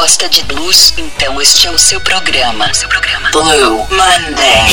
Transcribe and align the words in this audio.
gosta 0.00 0.28
de 0.28 0.44
blues? 0.44 0.94
Então 0.96 1.42
este 1.42 1.66
é 1.66 1.72
o 1.72 1.78
seu 1.78 2.00
programa. 2.00 2.72
Seu 2.72 2.88
programa. 2.88 3.32
Blue 3.32 3.78
Monday. 3.90 4.68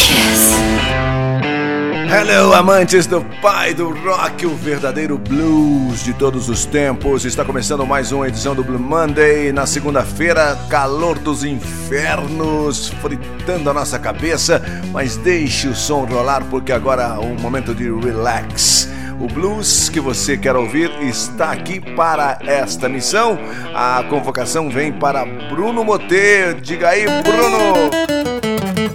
Hello, 2.07 2.53
amantes 2.53 3.07
do 3.07 3.25
pai 3.41 3.73
do 3.73 3.89
rock, 3.89 4.45
o 4.45 4.55
verdadeiro 4.55 5.17
blues 5.17 6.03
de 6.03 6.13
todos 6.13 6.47
os 6.47 6.67
tempos. 6.67 7.25
Está 7.25 7.43
começando 7.43 7.83
mais 7.87 8.11
uma 8.11 8.27
edição 8.27 8.53
do 8.53 8.63
Blue 8.63 8.77
Monday. 8.77 9.51
Na 9.51 9.65
segunda-feira, 9.65 10.55
calor 10.69 11.17
dos 11.17 11.43
infernos 11.43 12.89
fritando 13.01 13.67
a 13.71 13.73
nossa 13.73 13.97
cabeça. 13.97 14.61
Mas 14.93 15.17
deixe 15.17 15.67
o 15.67 15.73
som 15.73 16.05
rolar, 16.05 16.43
porque 16.51 16.71
agora 16.71 17.01
é 17.01 17.19
um 17.19 17.33
momento 17.33 17.73
de 17.73 17.85
relax. 17.85 18.87
O 19.19 19.27
blues 19.27 19.87
que 19.87 19.99
você 19.99 20.37
quer 20.37 20.55
ouvir 20.55 20.91
está 21.01 21.51
aqui 21.51 21.79
para 21.79 22.37
esta 22.45 22.89
missão. 22.89 23.39
A 23.73 24.03
convocação 24.09 24.69
vem 24.69 24.91
para 24.91 25.25
Bruno 25.25 25.83
Moteiro. 25.83 26.59
Diga 26.59 26.89
aí, 26.89 27.05
Bruno! 27.23 27.89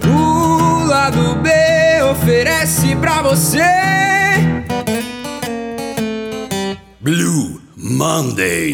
O 0.07 0.85
lado 0.85 1.35
B 1.41 1.49
oferece 2.11 2.95
para 2.97 3.23
você 3.23 3.63
Blue 6.99 7.59
Monday. 7.75 8.73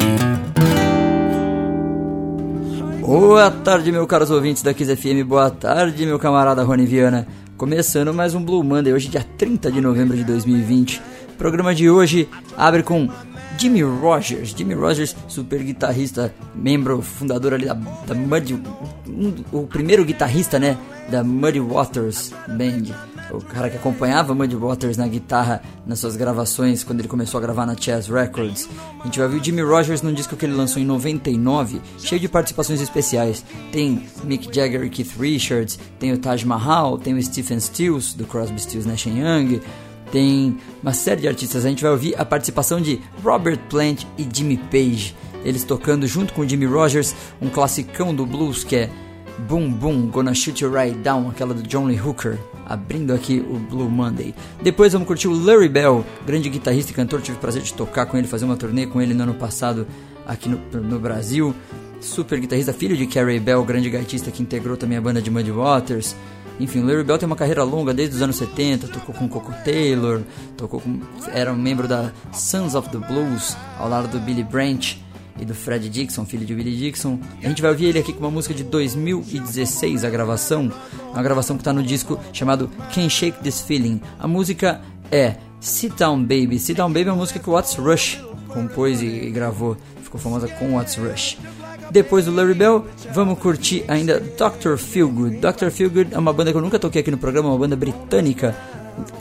Boa 3.00 3.50
tarde, 3.50 3.90
meus 3.90 4.06
caros 4.06 4.30
ouvintes 4.30 4.62
da 4.62 4.74
Kiss 4.74 4.94
FM. 4.94 5.26
Boa 5.26 5.50
tarde, 5.50 6.06
meu 6.06 6.20
camarada 6.20 6.62
Rony 6.62 6.86
Viana. 6.86 7.26
Começando 7.56 8.14
mais 8.14 8.36
um 8.36 8.44
Blue 8.44 8.62
Monday, 8.62 8.92
hoje 8.94 9.08
dia 9.08 9.26
30 9.38 9.72
de 9.72 9.80
novembro 9.80 10.18
de 10.18 10.26
2020. 10.26 11.02
O 11.38 11.46
programa 11.48 11.76
de 11.76 11.88
hoje 11.88 12.28
abre 12.58 12.82
com 12.82 13.08
Jimmy 13.60 13.84
Rogers. 13.84 14.56
Jimmy 14.58 14.74
Rogers, 14.74 15.16
super 15.28 15.62
guitarrista, 15.62 16.34
membro 16.56 17.00
fundador 17.00 17.54
ali 17.54 17.68
da, 17.68 17.76
da 17.76 18.16
Muddy, 18.16 18.56
um, 19.08 19.36
o 19.52 19.68
primeiro 19.68 20.04
guitarrista, 20.04 20.58
né, 20.58 20.76
da 21.08 21.24
Muddy 21.24 21.60
Waters 21.60 22.34
Band. 22.48 22.92
O 23.30 23.40
cara 23.40 23.70
que 23.70 23.78
acompanhava 23.78 24.34
Muddy 24.34 24.56
Waters 24.56 24.98
na 24.98 25.08
guitarra 25.08 25.62
nas 25.86 26.00
suas 26.00 26.16
gravações 26.16 26.84
quando 26.84 27.02
ele 27.02 27.08
começou 27.08 27.38
a 27.38 27.42
gravar 27.42 27.68
na 27.68 27.76
Chess 27.78 28.10
Records. 28.10 28.68
A 29.00 29.04
gente 29.04 29.20
vai 29.20 29.28
ver 29.28 29.40
o 29.40 29.44
Jimmy 29.44 29.62
Rogers 29.62 30.02
num 30.02 30.14
disco 30.14 30.36
que 30.36 30.44
ele 30.44 30.56
lançou 30.56 30.82
em 30.82 30.86
99, 30.86 31.80
cheio 32.00 32.20
de 32.20 32.28
participações 32.28 32.82
especiais. 32.82 33.46
Tem 33.72 34.04
Mick 34.24 34.50
Jagger 34.52 34.84
e 34.84 34.90
Keith 34.90 35.12
Richards, 35.20 35.78
tem 36.00 36.12
o 36.14 36.18
Taj 36.18 36.44
Mahal, 36.48 36.98
tem 36.98 37.14
o 37.14 37.22
Stephen 37.22 37.60
Stills 37.60 38.18
do 38.18 38.26
Crosby, 38.26 38.60
Stills 38.60 38.90
Nash 38.90 39.06
Young, 39.06 39.62
tem 40.12 40.58
uma 40.82 40.94
série 40.94 41.22
de 41.22 41.28
artistas. 41.28 41.66
A 41.66 41.70
gente 41.70 41.82
vai 41.82 41.92
ouvir 41.92 42.16
a 42.18 42.26
participação 42.26 42.82
de 42.82 43.02
Robert 43.24 43.60
Plant 43.70 44.04
e 44.18 44.28
Jimmy 44.32 44.58
Page. 44.58 45.16
Eles 45.44 45.64
tocando 45.64 46.08
junto 46.08 46.34
com 46.34 46.48
Jimmy 46.48 46.66
Rogers 46.66 47.16
um 47.42 47.50
classicão 47.50 48.14
do 48.14 48.26
blues 48.26 48.64
que 48.64 48.76
é 48.76 48.90
Boom 49.48 49.72
Boom, 49.72 50.08
Gonna 50.08 50.34
Shoot 50.34 50.64
You 50.64 50.72
Right 50.72 50.98
Down, 50.98 51.30
aquela 51.30 51.54
do 51.54 51.62
John 51.62 51.86
Lee 51.86 52.02
Hooker, 52.02 52.38
abrindo 52.66 53.14
aqui 53.14 53.40
o 53.40 53.60
Blue 53.60 53.90
Monday. 53.90 54.34
Depois 54.62 54.94
vamos 54.94 55.08
curtir 55.08 55.28
o 55.28 55.46
Larry 55.46 55.70
Bell, 55.70 56.04
grande 56.26 56.50
guitarrista 56.50 56.92
e 56.92 56.96
cantor, 56.96 57.22
tive 57.22 57.38
o 57.38 57.40
prazer 57.40 57.62
de 57.62 57.74
tocar 57.74 58.08
com 58.08 58.18
ele, 58.18 58.28
fazer 58.28 58.46
uma 58.46 58.58
turnê 58.58 58.88
com 58.88 59.02
ele 59.02 59.14
no 59.14 59.24
ano 59.24 59.36
passado 59.36 59.88
aqui 60.26 60.50
no, 60.50 60.60
no 60.82 61.00
Brasil. 61.00 61.54
Super 62.00 62.40
guitarrista, 62.40 62.74
filho 62.74 62.98
de 62.98 63.08
Carrie 63.08 63.40
Bell, 63.40 63.64
grande 63.64 63.90
gaitista 63.90 64.32
que 64.32 64.42
integrou 64.42 64.76
também 64.76 64.98
a 64.98 65.02
banda 65.02 65.22
de 65.22 65.32
Muddy 65.32 65.52
Waters. 65.52 66.16
Enfim, 66.60 66.82
Larry 66.82 67.04
Bell 67.04 67.18
tem 67.18 67.28
uma 67.28 67.36
carreira 67.36 67.64
longa 67.64 67.94
desde 67.94 68.16
os 68.16 68.22
anos 68.22 68.36
70, 68.38 68.88
tocou 68.88 69.14
com 69.14 69.28
Coco 69.28 69.54
Taylor, 69.64 70.22
tocou 70.56 70.82
com, 70.82 71.00
era 71.32 71.54
um 71.54 71.56
membro 71.56 71.88
da 71.88 72.12
Sons 72.34 72.74
of 72.74 72.90
the 72.90 72.98
Blues, 72.98 73.56
ao 73.78 73.88
lado 73.88 74.08
do 74.08 74.20
Billy 74.20 74.44
Branch 74.44 75.00
e 75.40 75.46
do 75.46 75.54
Fred 75.54 75.88
Dixon, 75.88 76.26
filho 76.26 76.46
de 76.46 76.56
Billy 76.56 76.76
Dixon. 76.76 77.20
A 77.44 77.48
gente 77.48 77.62
vai 77.62 77.72
ouvir 77.72 77.86
ele 77.86 78.00
aqui 78.00 78.12
com 78.12 78.20
uma 78.20 78.32
música 78.32 78.54
de 78.54 78.64
2016, 78.64 80.04
a 80.04 80.10
gravação, 80.10 80.72
uma 81.12 81.22
gravação 81.22 81.56
que 81.56 81.62
está 81.62 81.72
no 81.72 81.84
disco 81.84 82.20
chamado 82.34 82.70
Can't 82.94 83.10
Shake 83.10 83.44
This 83.44 83.62
Feeling. 83.62 84.02
A 84.20 84.28
música 84.28 84.82
é 85.12 85.36
Sit 85.60 85.96
Down 85.96 86.22
Baby. 86.22 86.60
Sit 86.60 86.78
Down 86.78 86.92
Baby 86.92 87.10
é 87.10 87.12
uma 87.12 87.20
música 87.20 87.40
que 87.40 87.50
o 87.50 87.54
What's 87.54 87.76
Rush 87.76 88.20
compôs 88.48 89.02
e 89.02 89.30
gravou, 89.30 89.78
ficou 90.02 90.20
famosa 90.20 90.48
com 90.48 90.76
What's 90.76 90.96
Rush. 90.96 91.38
Depois 91.92 92.26
do 92.26 92.34
Larry 92.34 92.54
Bell, 92.54 92.86
vamos 93.14 93.40
curtir 93.40 93.86
ainda 93.88 94.20
Dr. 94.20 94.78
Feelgood. 94.78 95.38
Dr. 95.38 95.70
Feelgood 95.70 96.14
é 96.14 96.20
uma 96.20 96.34
banda 96.34 96.52
que 96.52 96.58
eu 96.58 96.62
nunca 96.62 96.78
toquei 96.78 97.02
aqui 97.02 97.12
no 97.12 97.18
programa, 97.18 97.50
uma 97.50 97.58
banda 97.58 97.76
britânica. 97.76 98.56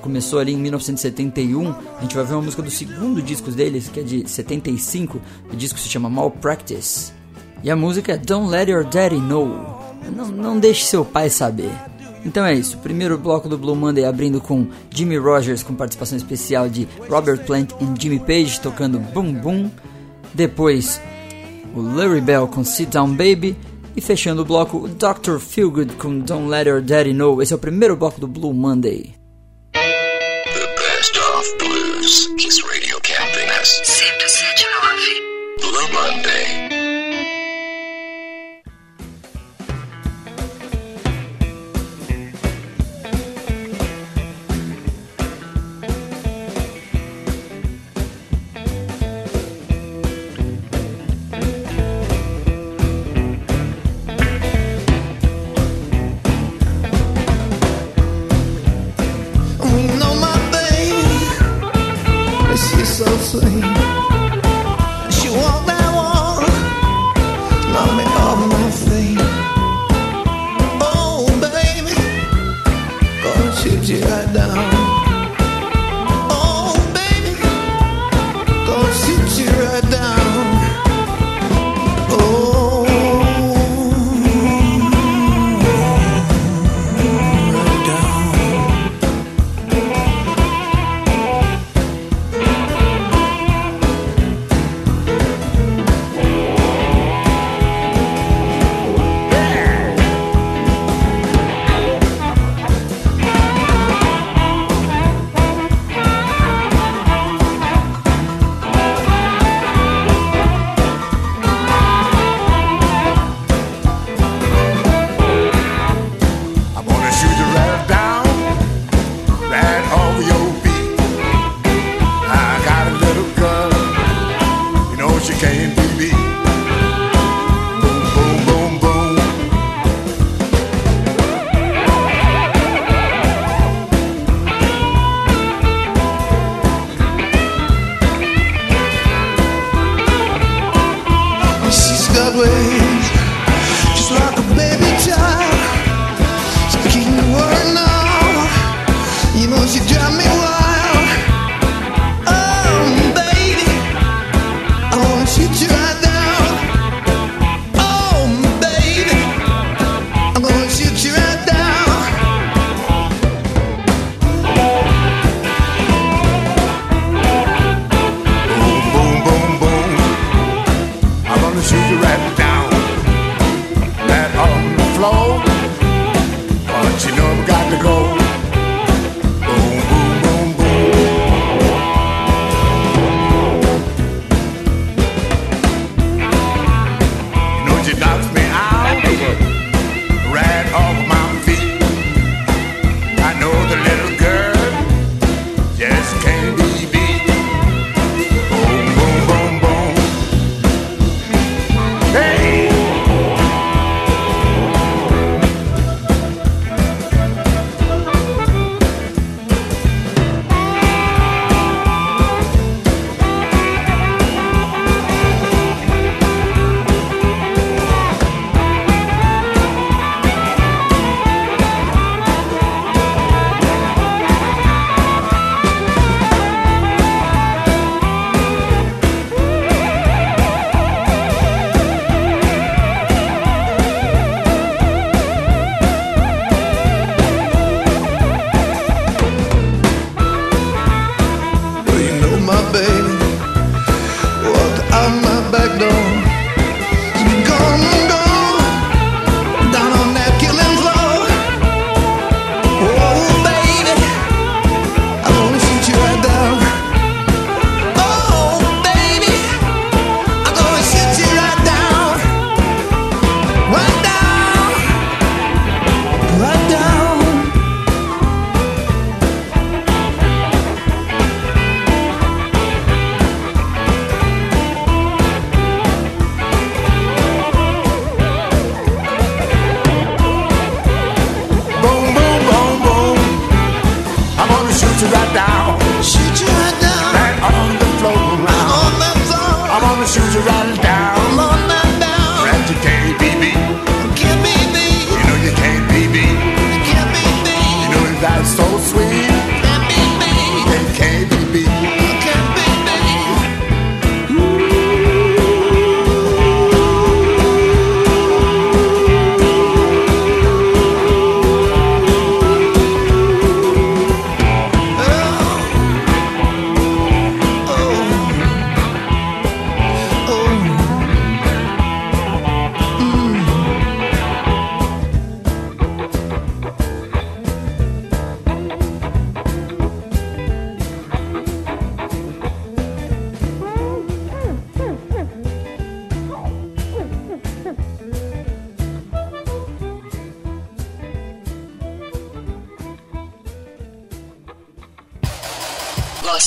Começou 0.01 0.39
ali 0.39 0.53
em 0.53 0.57
1971. 0.57 1.75
A 1.99 2.03
gente 2.03 2.17
vai 2.17 2.25
ver 2.25 2.35
uma 2.35 2.43
música 2.43 2.63
do 2.63 2.71
segundo 2.71 3.23
disco 3.23 3.51
deles, 3.51 3.89
que 3.89 4.01
é 4.01 4.03
de 4.03 4.29
75. 4.29 5.21
O 5.53 5.57
disco 5.57 5.79
se 5.79 5.89
chama 5.89 6.09
Malpractice. 6.09 7.13
E 7.63 7.71
a 7.71 7.77
música 7.77 8.13
é 8.13 8.17
Don't 8.17 8.51
Let 8.51 8.69
Your 8.69 8.85
Daddy 8.85 9.17
Know. 9.17 9.85
Não, 10.15 10.27
não 10.29 10.59
deixe 10.59 10.85
seu 10.85 11.05
pai 11.05 11.31
saber. 11.31 11.71
Então 12.25 12.45
é 12.45 12.53
isso, 12.53 12.79
primeiro 12.79 13.17
bloco 13.17 13.49
do 13.49 13.57
Blue 13.57 13.77
Monday 13.77 14.05
abrindo 14.05 14.41
com 14.41 14.67
Jimmy 14.91 15.17
Rogers 15.17 15.63
com 15.63 15.77
participação 15.77 16.19
especial 16.19 16.69
de 16.69 16.89
Robert 17.09 17.45
Plant 17.45 17.71
e 17.81 18.03
Jimmy 18.03 18.19
Page 18.19 18.61
tocando 18.61 18.99
Boom 18.99 19.33
Boom. 19.33 19.71
Depois 20.35 21.01
o 21.81 21.95
Larry 21.95 22.21
Bell 22.21 22.47
com 22.49 22.65
Sit 22.65 22.91
Down 22.91 23.11
Baby 23.11 23.57
e 23.97 24.01
fechando 24.01 24.43
o 24.43 24.45
bloco 24.45 24.79
o 24.79 24.89
Dr. 24.89 25.39
Feelgood 25.39 25.95
com 25.95 26.19
Don't 26.19 26.49
Let 26.49 26.67
Your 26.67 26.83
Daddy 26.83 27.13
Know. 27.13 27.41
Esse 27.41 27.53
é 27.53 27.57
o 27.57 27.59
primeiro 27.59 27.97
bloco 27.97 28.21
do 28.21 28.27
Blue 28.27 28.53
Monday. 28.53 29.15
The 29.73 30.67
best 30.77 31.19
of 31.19 31.57
blues. 31.59 32.29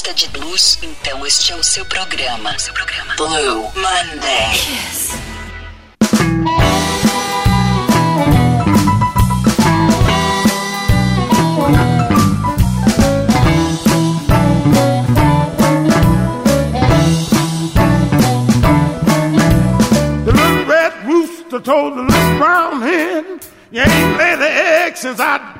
falta 0.09 0.13
de 0.13 0.27
blues, 0.29 0.79
então 0.81 1.25
este 1.25 1.51
é 1.51 1.55
o 1.55 1.63
seu 1.63 1.85
programa. 1.85 2.57
Seu 2.57 2.73
programa. 2.73 3.15
Blue 3.15 3.71
Monday. 3.75 4.51
Yes. 4.51 5.13
The 20.25 20.31
little 20.31 20.65
red 20.65 20.93
rooster 21.05 21.59
told 21.59 21.97
the 21.97 22.01
little 22.01 22.37
brown 22.37 22.81
hen, 22.81 23.39
you 23.71 23.81
ain't 23.81 24.17
laid 24.17 24.39
the 24.39 24.49
egg 24.49 24.97
since 24.97 25.19
I 25.19 25.58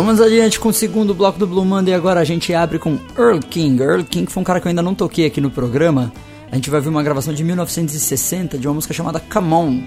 Vamos 0.00 0.18
adiante 0.18 0.58
com 0.58 0.70
o 0.70 0.72
segundo 0.72 1.14
bloco 1.14 1.38
do 1.38 1.46
Blue 1.46 1.62
Monday. 1.62 1.92
Agora 1.92 2.20
a 2.20 2.24
gente 2.24 2.54
abre 2.54 2.78
com 2.78 2.98
Earl 3.18 3.38
King. 3.38 3.82
Earl 3.82 4.02
King 4.02 4.32
foi 4.32 4.40
um 4.40 4.44
cara 4.44 4.58
que 4.58 4.66
eu 4.66 4.70
ainda 4.70 4.80
não 4.80 4.94
toquei 4.94 5.26
aqui 5.26 5.42
no 5.42 5.50
programa. 5.50 6.10
A 6.50 6.54
gente 6.54 6.70
vai 6.70 6.80
ver 6.80 6.88
uma 6.88 7.02
gravação 7.02 7.34
de 7.34 7.44
1960 7.44 8.56
de 8.56 8.66
uma 8.66 8.72
música 8.72 8.94
chamada 8.94 9.20
Come 9.20 9.52
On. 9.52 9.82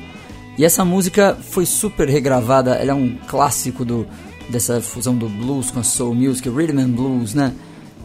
E 0.55 0.63
essa 0.63 0.85
música 0.85 1.35
foi 1.41 1.65
super 1.65 2.07
regravada. 2.07 2.75
Ela 2.75 2.91
é 2.91 2.93
um 2.93 3.17
clássico 3.27 3.83
do, 3.83 4.05
dessa 4.49 4.79
fusão 4.81 5.15
do 5.15 5.27
blues 5.27 5.71
com 5.71 5.79
a 5.79 5.83
soul 5.83 6.13
music, 6.13 6.47
rhythm 6.47 6.77
and 6.77 6.91
blues, 6.91 7.33
né? 7.33 7.51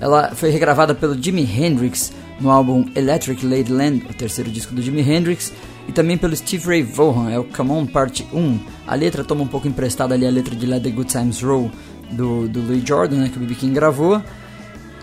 Ela 0.00 0.34
foi 0.34 0.48
regravada 0.48 0.94
pelo 0.94 1.22
Jimi 1.22 1.42
Hendrix 1.42 2.10
no 2.40 2.50
álbum 2.50 2.86
Electric 2.94 3.44
Ladyland, 3.44 4.06
o 4.08 4.14
terceiro 4.14 4.50
disco 4.50 4.74
do 4.74 4.80
Jimi 4.80 5.02
Hendrix, 5.02 5.52
e 5.86 5.92
também 5.92 6.16
pelo 6.16 6.34
Steve 6.34 6.66
Ray 6.66 6.82
Vaughan, 6.82 7.30
é 7.30 7.38
o 7.38 7.44
Come 7.44 7.72
On 7.72 7.84
Parte 7.84 8.26
1. 8.32 8.58
A 8.86 8.94
letra 8.94 9.24
toma 9.24 9.42
um 9.42 9.46
pouco 9.46 9.68
emprestada 9.68 10.14
ali 10.14 10.26
a 10.26 10.30
letra 10.30 10.54
de 10.54 10.64
Let 10.64 10.82
the 10.82 10.90
Good 10.90 11.10
Times 11.10 11.42
Roll 11.42 11.70
do, 12.10 12.48
do 12.48 12.60
Louis 12.60 12.82
Jordan, 12.84 13.16
né, 13.16 13.28
que 13.28 13.36
o 13.36 13.40
B.B. 13.40 13.54
King 13.54 13.74
gravou. 13.74 14.22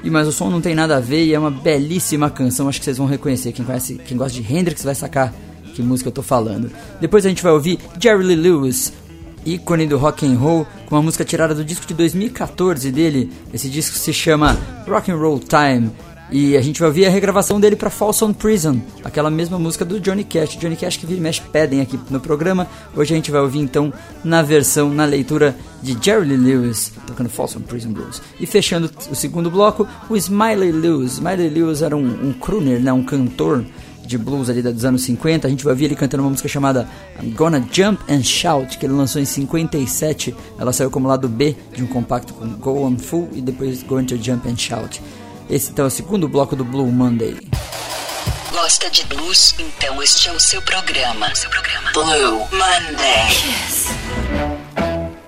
E 0.03 0.09
mas 0.09 0.27
o 0.27 0.31
som 0.31 0.49
não 0.49 0.61
tem 0.61 0.75
nada 0.75 0.97
a 0.97 0.99
ver 0.99 1.25
e 1.25 1.33
é 1.33 1.39
uma 1.39 1.49
belíssima 1.49 2.29
canção, 2.29 2.69
acho 2.69 2.79
que 2.79 2.85
vocês 2.85 2.97
vão 2.97 3.07
reconhecer. 3.07 3.51
Quem, 3.51 3.65
conhece, 3.65 3.95
quem 3.95 4.15
gosta 4.15 4.39
de 4.39 4.53
Hendrix 4.53 4.83
vai 4.83 4.93
sacar 4.93 5.33
que 5.73 5.81
música 5.81 6.09
eu 6.09 6.13
tô 6.13 6.21
falando. 6.21 6.71
Depois 7.01 7.25
a 7.25 7.29
gente 7.29 7.43
vai 7.43 7.51
ouvir 7.51 7.79
Jerry 7.99 8.23
Lee 8.23 8.35
Lewis, 8.35 8.93
ícone 9.45 9.87
do 9.87 9.97
rock 9.97 10.25
and 10.25 10.37
roll, 10.37 10.65
com 10.85 10.95
uma 10.95 11.01
música 11.01 11.25
tirada 11.25 11.53
do 11.53 11.65
disco 11.65 11.85
de 11.85 11.93
2014 11.93 12.91
dele. 12.91 13.31
Esse 13.53 13.67
disco 13.67 13.97
se 13.97 14.13
chama 14.13 14.57
Rock 14.87 15.11
and 15.11 15.17
Roll 15.17 15.39
Time. 15.39 15.91
E 16.31 16.57
a 16.57 16.61
gente 16.61 16.79
vai 16.79 16.89
ouvir 16.89 17.05
a 17.05 17.09
regravação 17.09 17.59
dele 17.59 17.75
para 17.75 17.89
Folsom 17.89 18.33
Prison, 18.33 18.81
aquela 19.03 19.29
mesma 19.29 19.59
música 19.59 19.85
do 19.85 19.99
Johnny 19.99 20.23
Cash. 20.23 20.57
Johnny 20.57 20.75
Cash 20.75 20.97
que 20.97 21.05
vira 21.05 21.19
e 21.19 21.21
mexe 21.23 21.41
pedem 21.41 21.81
aqui 21.81 21.99
no 22.09 22.19
programa. 22.19 22.67
Hoje 22.95 23.13
a 23.13 23.15
gente 23.15 23.29
vai 23.29 23.41
ouvir 23.41 23.59
então 23.59 23.93
na 24.23 24.41
versão, 24.41 24.89
na 24.89 25.05
leitura 25.05 25.55
de 25.83 25.95
Jerry 26.01 26.25
Lee 26.27 26.37
Lewis, 26.37 26.91
tocando 27.05 27.29
Folsom 27.29 27.61
Prison 27.61 27.91
Blues. 27.91 28.21
E 28.39 28.45
fechando 28.47 28.89
o 29.09 29.15
segundo 29.15 29.51
bloco, 29.51 29.87
o 30.09 30.17
Smiley 30.17 30.71
Lewis. 30.71 31.13
Smiley 31.13 31.49
Lewis 31.49 31.81
era 31.83 31.95
um, 31.95 32.29
um 32.29 32.33
crooner, 32.33 32.79
né, 32.79 32.91
um 32.91 33.03
cantor 33.03 33.63
de 34.05 34.17
blues 34.17 34.49
ali 34.49 34.61
dos 34.61 34.85
anos 34.85 35.03
50. 35.03 35.47
A 35.47 35.49
gente 35.49 35.63
vai 35.63 35.73
ouvir 35.73 35.85
ele 35.85 35.95
cantando 35.95 36.23
uma 36.23 36.29
música 36.29 36.47
chamada 36.49 36.87
I'm 37.21 37.31
Gonna 37.31 37.63
Jump 37.71 38.01
and 38.11 38.23
Shout, 38.23 38.77
que 38.77 38.85
ele 38.85 38.93
lançou 38.93 39.21
em 39.21 39.25
57. 39.25 40.35
Ela 40.57 40.73
saiu 40.73 40.89
como 40.89 41.07
lado 41.07 41.27
B 41.27 41.55
de 41.73 41.83
um 41.83 41.87
compacto 41.87 42.33
com 42.33 42.47
Go 42.47 42.83
On 42.83 42.97
Full 42.97 43.29
e 43.33 43.41
depois 43.41 43.83
Going 43.83 44.05
to 44.05 44.17
Jump 44.17 44.47
and 44.49 44.57
Shout. 44.57 45.01
Esse 45.49 45.71
então 45.71 45.85
é 45.85 45.87
o 45.87 45.91
segundo 45.91 46.27
bloco 46.27 46.55
do 46.55 46.65
Blue 46.65 46.87
Monday. 46.91 47.37
Gosta 48.51 48.89
de 48.89 49.05
blues? 49.05 49.53
Então 49.59 50.01
este 50.01 50.29
é 50.29 50.31
o 50.31 50.39
seu 50.39 50.61
programa. 50.61 51.33
Seu 51.35 51.49
programa. 51.49 51.91
Blue 51.91 52.39
Monday. 52.51 53.27
Yes. 53.45 53.89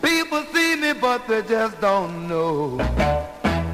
People 0.02 0.44
see 0.54 0.76
me 0.76 0.94
but 0.94 1.28
they 1.28 1.44
just 1.44 1.80
don't 1.80 2.28
know 2.28 2.78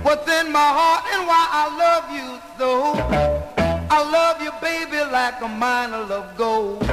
what's 0.04 0.28
in 0.28 0.52
my 0.52 0.60
heart 0.60 1.06
and 1.14 1.28
why 1.28 1.48
I 1.52 1.70
love 1.78 2.12
you 2.12 2.40
so. 2.58 2.94
I 3.90 4.02
love 4.12 4.42
you, 4.42 4.52
baby, 4.60 4.98
like 5.12 5.40
a 5.42 5.48
mine 5.48 5.94
of 5.94 6.36
gold. 6.36 6.84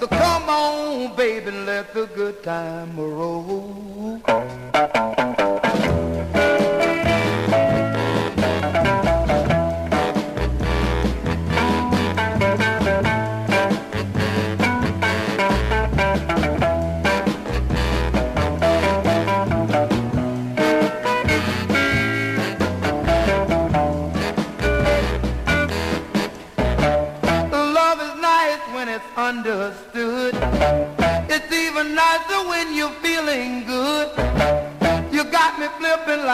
So 0.00 0.06
come 0.08 0.48
on, 0.48 1.14
baby, 1.14 1.48
and 1.48 1.66
let 1.66 1.92
the 1.92 2.06
good 2.06 2.42
time 2.42 2.96
roll. 2.96 4.20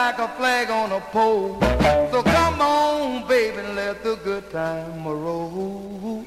like 0.05 0.19
a 0.19 0.27
flag 0.35 0.69
on 0.69 0.91
a 0.91 0.99
pole. 0.99 1.57
So 2.11 2.21
come 2.23 2.59
on, 2.59 3.25
baby, 3.25 3.61
let 3.73 4.03
the 4.03 4.15
good 4.17 4.51
time 4.51 5.07
roll. 5.07 6.25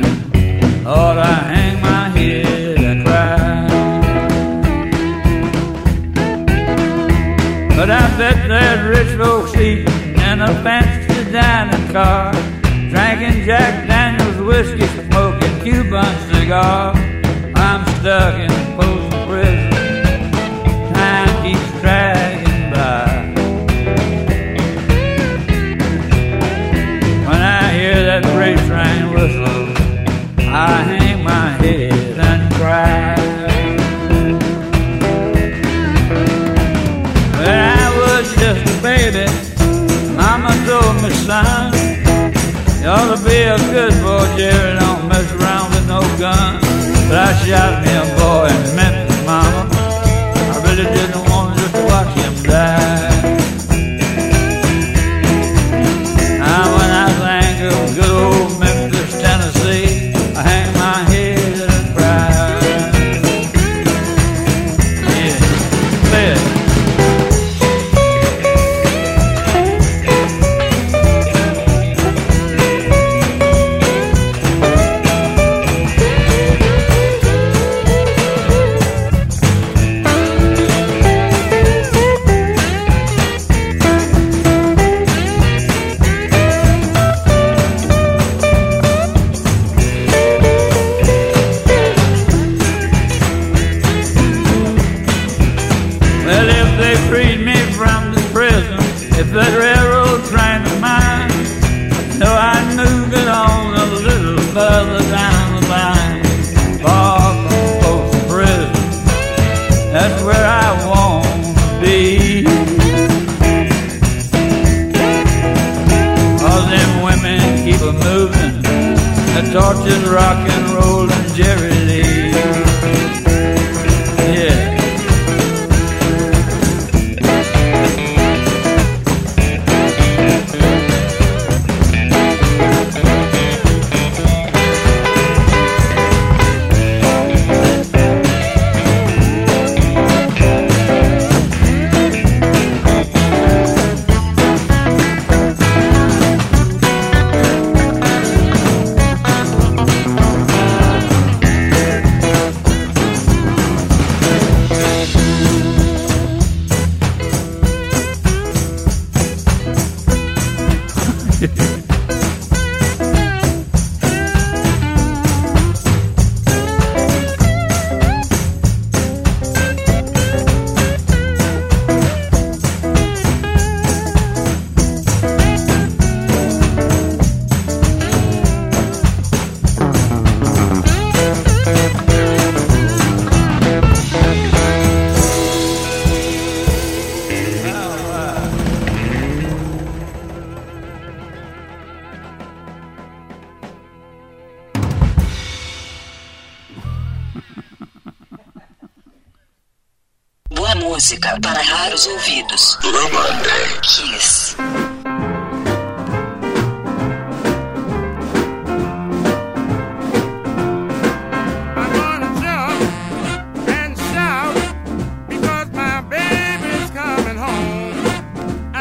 women, 0.00 0.86
I 0.86 1.34
hang 1.52 1.80
my 1.80 2.08
head 2.08 2.78
and 2.78 3.06
cry. 3.06 3.66
But 7.76 7.90
I 7.90 8.16
bet 8.16 8.48
there's 8.48 8.98
rich 8.98 9.16
folks 9.18 9.56
eat 9.56 9.88
in 9.88 10.40
a 10.40 10.54
fancy 10.62 11.30
dining 11.32 11.92
car, 11.92 12.32
drinking 12.62 13.44
Jack 13.44 13.86
Daniels 13.88 14.40
whiskey, 14.46 14.86
smoking 14.86 15.60
Cuban 15.62 16.04
cigars. 16.30 17.01
a 43.44 43.56
good 43.72 43.92
boy, 44.02 44.24
Jerry. 44.36 44.78
Don't 44.78 45.08
mess 45.08 45.30
around 45.32 45.70
with 45.74 45.86
no 45.88 46.00
gun. 46.18 46.60
But 47.08 47.18
I 47.18 47.32
shot 47.44 47.84
him 47.84 48.11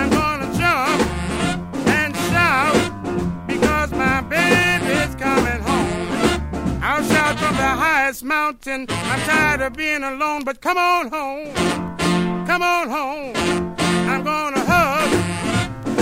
gonna 0.10 0.46
jump 0.58 1.02
and 1.88 2.16
shout 2.16 3.48
because 3.48 3.92
my 3.92 4.22
baby's 4.22 5.16
coming 5.16 5.62
home. 5.62 6.82
I'll 6.82 7.04
shout 7.04 7.38
from 7.40 7.56
the 7.58 7.72
highest 7.84 8.24
mountain. 8.24 8.88
I'm 8.90 9.20
tired 9.28 9.62
of 9.62 9.74
being 9.74 10.04
alone, 10.04 10.44
but 10.44 10.62
come 10.62 10.78
on 10.78 11.10
home. 11.10 11.81
Come 12.52 12.64
on 12.64 12.90
home. 12.90 13.34
I'm 14.10 14.26
gonna 14.26 14.60
hug 14.60 15.10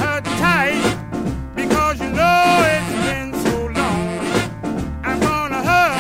her 0.02 0.20
tight 0.42 0.82
because 1.54 2.00
you 2.02 2.10
know 2.10 2.64
it's 2.74 2.92
been 3.06 3.32
so 3.46 3.68
long. 3.68 4.20
I'm 5.04 5.20
gonna 5.20 5.62
hug 5.62 5.94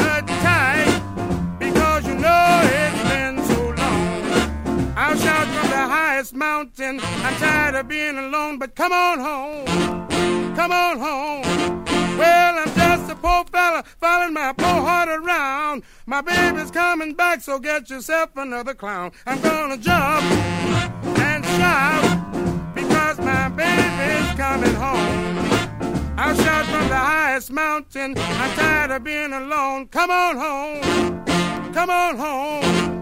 her 0.00 0.22
tight 0.40 1.58
because 1.58 2.06
you 2.06 2.14
know 2.14 2.60
it's 2.64 3.02
been 3.10 3.44
so 3.44 3.62
long. 3.76 4.94
I'll 4.96 5.18
shout 5.18 5.46
from 5.46 5.68
the 5.68 5.86
highest 5.96 6.34
mountain. 6.34 6.98
I'm 7.02 7.34
tired 7.36 7.74
of 7.74 7.88
being 7.88 8.16
alone, 8.16 8.58
but 8.58 8.74
come 8.74 8.92
on 8.92 9.18
home. 9.18 9.66
Come 10.56 10.72
on 10.72 10.98
home. 10.98 11.84
Well, 12.16 12.58
I'm 12.58 12.71
poor 13.22 13.44
fella 13.44 13.84
following 14.00 14.34
my 14.34 14.52
poor 14.52 14.80
heart 14.88 15.08
around. 15.08 15.84
My 16.06 16.20
baby's 16.20 16.70
coming 16.70 17.14
back, 17.14 17.40
so 17.40 17.58
get 17.58 17.88
yourself 17.88 18.30
another 18.36 18.74
clown. 18.74 19.12
I'm 19.26 19.40
gonna 19.40 19.78
jump 19.78 20.24
and 21.18 21.44
shout 21.44 22.74
because 22.74 23.18
my 23.18 23.48
baby's 23.48 24.32
coming 24.36 24.74
home. 24.74 25.22
I'll 26.18 26.36
shout 26.36 26.66
from 26.66 26.88
the 26.88 26.96
highest 26.96 27.50
mountain. 27.52 28.14
I'm 28.18 28.56
tired 28.56 28.90
of 28.90 29.04
being 29.04 29.32
alone. 29.32 29.86
Come 29.88 30.10
on 30.10 30.36
home. 30.36 31.24
Come 31.72 31.90
on 31.90 32.16
home. 32.16 33.01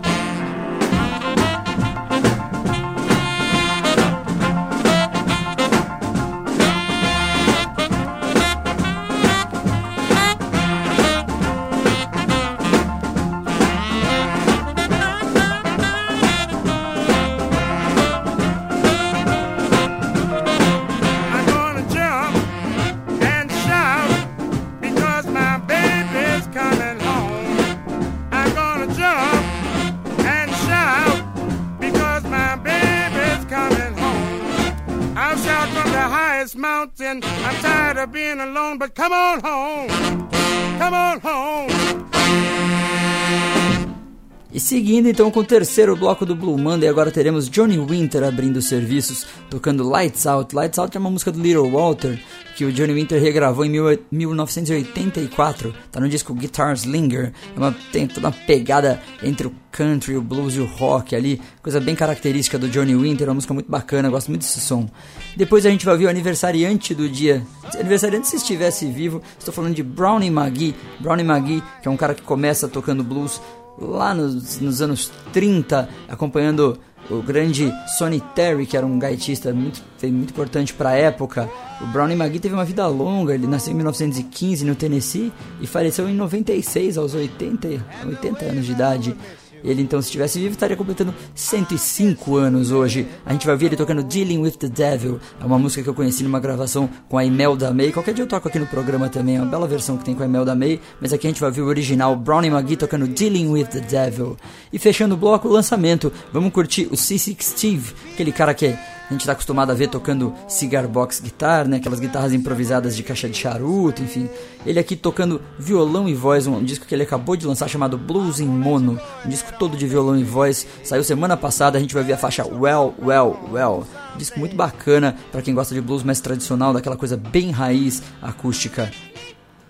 Seguindo 44.71 45.09
então 45.09 45.33
com 45.33 45.41
o 45.41 45.45
terceiro 45.45 45.97
bloco 45.97 46.25
do 46.25 46.37
Blue 46.37 46.57
Monday, 46.57 46.89
agora 46.89 47.11
teremos 47.11 47.51
Johnny 47.51 47.77
Winter 47.77 48.23
abrindo 48.23 48.59
os 48.59 48.67
serviços, 48.69 49.27
tocando 49.51 49.83
Lights 49.83 50.29
Out. 50.29 50.55
Lights 50.55 50.79
Out 50.79 50.97
é 50.97 51.01
uma 51.01 51.11
música 51.11 51.33
do 51.33 51.43
Little 51.43 51.69
Walter, 51.69 52.17
que 52.55 52.65
o 52.65 52.71
Johnny 52.73 52.93
Winter 52.95 53.21
regravou 53.21 53.65
em 53.65 53.69
mil- 53.71 53.99
1984, 54.13 55.75
tá 55.91 55.99
no 55.99 56.09
disco 56.09 56.33
Guitars 56.33 56.85
Linger. 56.85 57.33
É 57.57 57.59
uma, 57.59 57.75
tem 57.91 58.07
toda 58.07 58.29
uma 58.29 58.33
pegada 58.47 59.03
entre 59.25 59.49
o 59.49 59.53
country, 59.73 60.17
o 60.17 60.23
blues 60.23 60.55
e 60.55 60.61
o 60.61 60.67
rock 60.67 61.17
ali, 61.17 61.41
coisa 61.63 61.81
bem 61.81 61.97
característica 61.97 62.57
do 62.57 62.69
Johnny 62.69 62.95
Winter, 62.95 63.27
uma 63.29 63.35
música 63.35 63.53
muito 63.53 63.69
bacana, 63.69 64.09
gosto 64.09 64.29
muito 64.29 64.43
desse 64.43 64.61
som. 64.61 64.89
Depois 65.37 65.67
a 65.67 65.71
gente 65.71 65.85
vai 65.85 65.97
ver 65.97 66.07
o 66.07 66.09
aniversariante 66.09 66.95
do 66.95 67.09
dia. 67.09 67.43
Aniversariante 67.75 68.29
se 68.29 68.37
estivesse 68.37 68.87
vivo, 68.87 69.21
estou 69.37 69.53
falando 69.53 69.75
de 69.75 69.83
Brownie 69.83 70.29
McGee. 70.31 70.77
Brownie 71.01 71.25
McGee, 71.27 71.63
que 71.83 71.89
é 71.89 71.91
um 71.91 71.97
cara 71.97 72.15
que 72.15 72.23
começa 72.23 72.69
tocando 72.69 73.03
blues 73.03 73.41
lá 73.81 74.15
nos, 74.15 74.61
nos 74.61 74.83
anos 74.83 75.11
30, 75.33 75.89
acompanhando 76.09 76.79
o 77.11 77.23
grande 77.23 77.73
Sonny 77.99 78.21
Terry, 78.35 78.67
que 78.67 78.77
era 78.77 78.87
um 78.87 78.99
gaitista 78.99 79.53
muito, 79.53 79.83
muito 80.03 80.31
importante 80.31 80.73
para 80.73 80.91
a 80.91 80.95
época. 80.95 81.51
O 81.81 81.87
Brownie 81.87 82.17
McGee 82.17 82.39
teve 82.39 82.55
uma 82.55 82.65
vida 82.65 82.87
longa, 82.87 83.35
ele 83.35 83.47
nasceu 83.47 83.73
em 83.73 83.77
1915 83.77 84.65
no 84.65 84.75
Tennessee 84.75 85.33
e 85.61 85.67
faleceu 85.67 86.09
em 86.09 86.15
96, 86.15 86.99
aos 86.99 87.15
80, 87.15 87.69
80 88.07 88.45
anos 88.45 88.67
de 88.67 88.73
idade. 88.73 89.17
Ele 89.65 89.83
então, 89.83 90.01
se 90.01 90.09
estivesse 90.09 90.39
vivo, 90.39 90.53
estaria 90.53 90.77
completando 90.77 91.15
105 91.35 92.37
anos 92.37 92.71
hoje. 92.71 93.07
A 93.25 93.33
gente 93.33 93.47
vai 93.47 93.57
ver 93.57 93.67
ele 93.67 93.77
tocando 93.77 94.03
Dealing 94.03 94.39
with 94.39 94.53
the 94.53 94.69
Devil. 94.69 95.21
É 95.41 95.45
uma 95.45 95.59
música 95.59 95.83
que 95.83 95.89
eu 95.89 95.95
conheci 95.95 96.23
numa 96.23 96.41
gravação 96.41 96.89
com 97.09 97.19
a 97.19 97.25
Imelda 97.25 97.73
May. 97.73 97.93
Qualquer 97.93 98.15
dia 98.15 98.25
eu 98.25 98.29
toco 98.29 98.49
aqui 98.49 98.59
no 98.59 98.67
programa 98.67 99.09
também. 99.09 99.37
É 99.37 99.41
uma 99.41 99.51
bela 99.51 99.67
versão 99.67 99.97
que 99.97 100.05
tem 100.05 100.15
com 100.15 100.23
a 100.23 100.27
Imelda 100.27 100.55
May. 100.55 100.81
Mas 101.01 101.13
aqui 101.13 101.27
a 101.27 101.31
gente 101.31 101.41
vai 101.41 101.51
ver 101.51 101.63
o 101.63 101.67
original 101.67 102.17
Brownie 102.17 102.51
McGee 102.51 102.77
tocando 102.77 103.07
Dealing 103.07 103.49
with 103.49 103.67
the 103.67 103.81
Devil. 103.81 104.37
E 104.73 104.79
fechando 104.79 105.15
o 105.15 105.19
bloco, 105.19 105.49
o 105.49 105.53
lançamento. 105.53 106.13
Vamos 106.33 106.53
curtir 106.53 106.87
o 106.87 106.95
C6 106.95 107.37
Steve, 107.43 107.93
aquele 108.13 108.33
cara 108.33 108.55
que 108.55 108.77
a 109.11 109.13
gente 109.13 109.23
está 109.23 109.33
acostumado 109.33 109.73
a 109.73 109.75
ver 109.75 109.89
tocando 109.89 110.33
cigar 110.47 110.87
box 110.87 111.21
guitar, 111.21 111.67
né? 111.67 111.79
Aquelas 111.79 111.99
guitarras 111.99 112.33
improvisadas 112.33 112.97
de 112.97 113.03
caixa 113.03 113.29
de 113.29 113.37
charuto, 113.37 114.05
enfim. 114.05 114.31
Ele 114.65 114.79
aqui 114.79 114.95
tocando 114.95 115.43
violão 115.59 116.09
e 116.09 116.15
voz, 116.15 116.47
um 116.47 116.63
disco 116.63 116.87
que 116.87 116.95
ele 116.95 117.03
acabou 117.03 117.35
de 117.35 117.45
lançar 117.45 117.67
chamado 117.67 117.99
Blues 117.99 118.39
em 118.39 118.47
Mono. 118.47 119.01
Um 119.27 119.29
disco 119.29 119.53
todo 119.59 119.77
de 119.77 119.85
violão 119.85 120.17
e 120.17 120.23
voz. 120.23 120.65
Saiu 120.85 121.03
semana 121.03 121.37
passada, 121.37 121.77
a 121.77 121.81
gente 121.81 121.93
vai 121.93 122.05
ver 122.05 122.13
a 122.13 122.19
faixa 122.19 122.47
Well, 122.47 122.95
Well, 123.03 123.37
Well. 123.51 123.85
Um 124.15 124.19
disco 124.19 124.39
muito 124.39 124.55
bacana 124.55 125.17
para 125.33 125.43
quem 125.43 125.55
gosta 125.57 125.75
de 125.75 125.81
blues 125.81 126.05
mais 126.05 126.21
tradicional, 126.21 126.73
daquela 126.73 126.97
coisa 126.97 127.17
bem 127.17 127.51
raiz 127.51 128.05
acústica. 128.23 128.93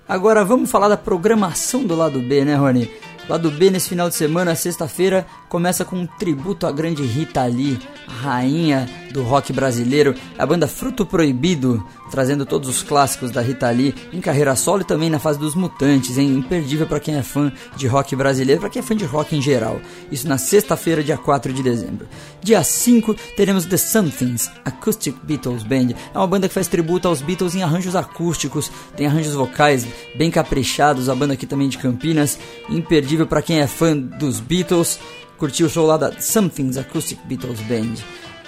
Agora 0.07 0.45
vamos 0.45 0.71
falar 0.71 0.89
da 0.89 0.99
programação 0.99 1.85
do 1.85 1.97
lado 1.97 2.21
B, 2.21 2.45
né, 2.45 2.57
Rony? 2.57 2.91
Lado 3.31 3.49
B 3.49 3.71
nesse 3.71 3.89
final 3.89 4.09
de 4.09 4.17
semana, 4.17 4.57
sexta-feira, 4.57 5.25
começa 5.49 5.85
com 5.85 5.95
um 5.95 6.05
tributo 6.05 6.67
à 6.67 6.73
grande 6.73 7.05
Rita 7.05 7.45
Lee, 7.45 7.79
rainha 8.09 8.89
do 9.13 9.23
rock 9.23 9.53
brasileiro, 9.53 10.17
a 10.37 10.45
banda 10.45 10.67
Fruto 10.67 11.07
Proibido, 11.07 11.85
trazendo 12.11 12.45
todos 12.45 12.69
os 12.69 12.83
clássicos 12.83 13.31
da 13.31 13.41
Rita 13.41 13.71
Lee 13.71 13.95
em 14.13 14.21
carreira 14.21 14.57
solo 14.57 14.83
e 14.83 14.85
também 14.85 15.09
na 15.09 15.19
fase 15.19 15.39
dos 15.39 15.55
Mutantes, 15.55 16.19
hein? 16.19 16.35
imperdível 16.35 16.87
para 16.87 16.99
quem 16.99 17.15
é 17.15 17.23
fã 17.23 17.53
de 17.77 17.87
rock 17.87 18.17
brasileiro, 18.17 18.61
para 18.61 18.71
quem 18.71 18.81
é 18.81 18.85
fã 18.85 18.97
de 18.97 19.05
rock 19.05 19.37
em 19.37 19.41
geral. 19.43 19.81
Isso 20.11 20.29
na 20.29 20.37
sexta-feira, 20.37 21.03
dia 21.03 21.17
4 21.17 21.53
de 21.53 21.63
dezembro. 21.63 22.09
Dia 22.43 22.63
5 22.65 23.15
teremos 23.37 23.65
The 23.65 23.77
Somethings, 23.77 24.51
Acoustic 24.65 25.17
Beatles 25.23 25.63
Band. 25.63 25.91
É 26.13 26.19
uma 26.19 26.27
banda 26.27 26.49
que 26.49 26.55
faz 26.55 26.67
tributo 26.67 27.07
aos 27.07 27.23
Beatles 27.23 27.55
em 27.55 27.63
arranjos 27.63 27.95
acústicos, 27.95 28.71
tem 28.97 29.07
arranjos 29.07 29.35
vocais 29.35 29.87
bem 30.17 30.31
caprichados, 30.31 31.09
a 31.09 31.15
banda 31.15 31.35
aqui 31.35 31.47
também 31.47 31.69
de 31.69 31.79
Campinas, 31.79 32.39
imperdível 32.69 33.20
para 33.27 33.43
quem 33.43 33.61
é 33.61 33.67
fã 33.67 33.97
dos 33.97 34.41
Beatles. 34.41 34.99
Curtiu 35.39 35.67
o 35.67 35.71
show 35.71 35.87
lá 35.87 35.97
da 35.97 36.13
Somethings 36.21 36.77
Acoustic 36.77 37.19
Beatles 37.25 37.61
Band. 37.61 37.95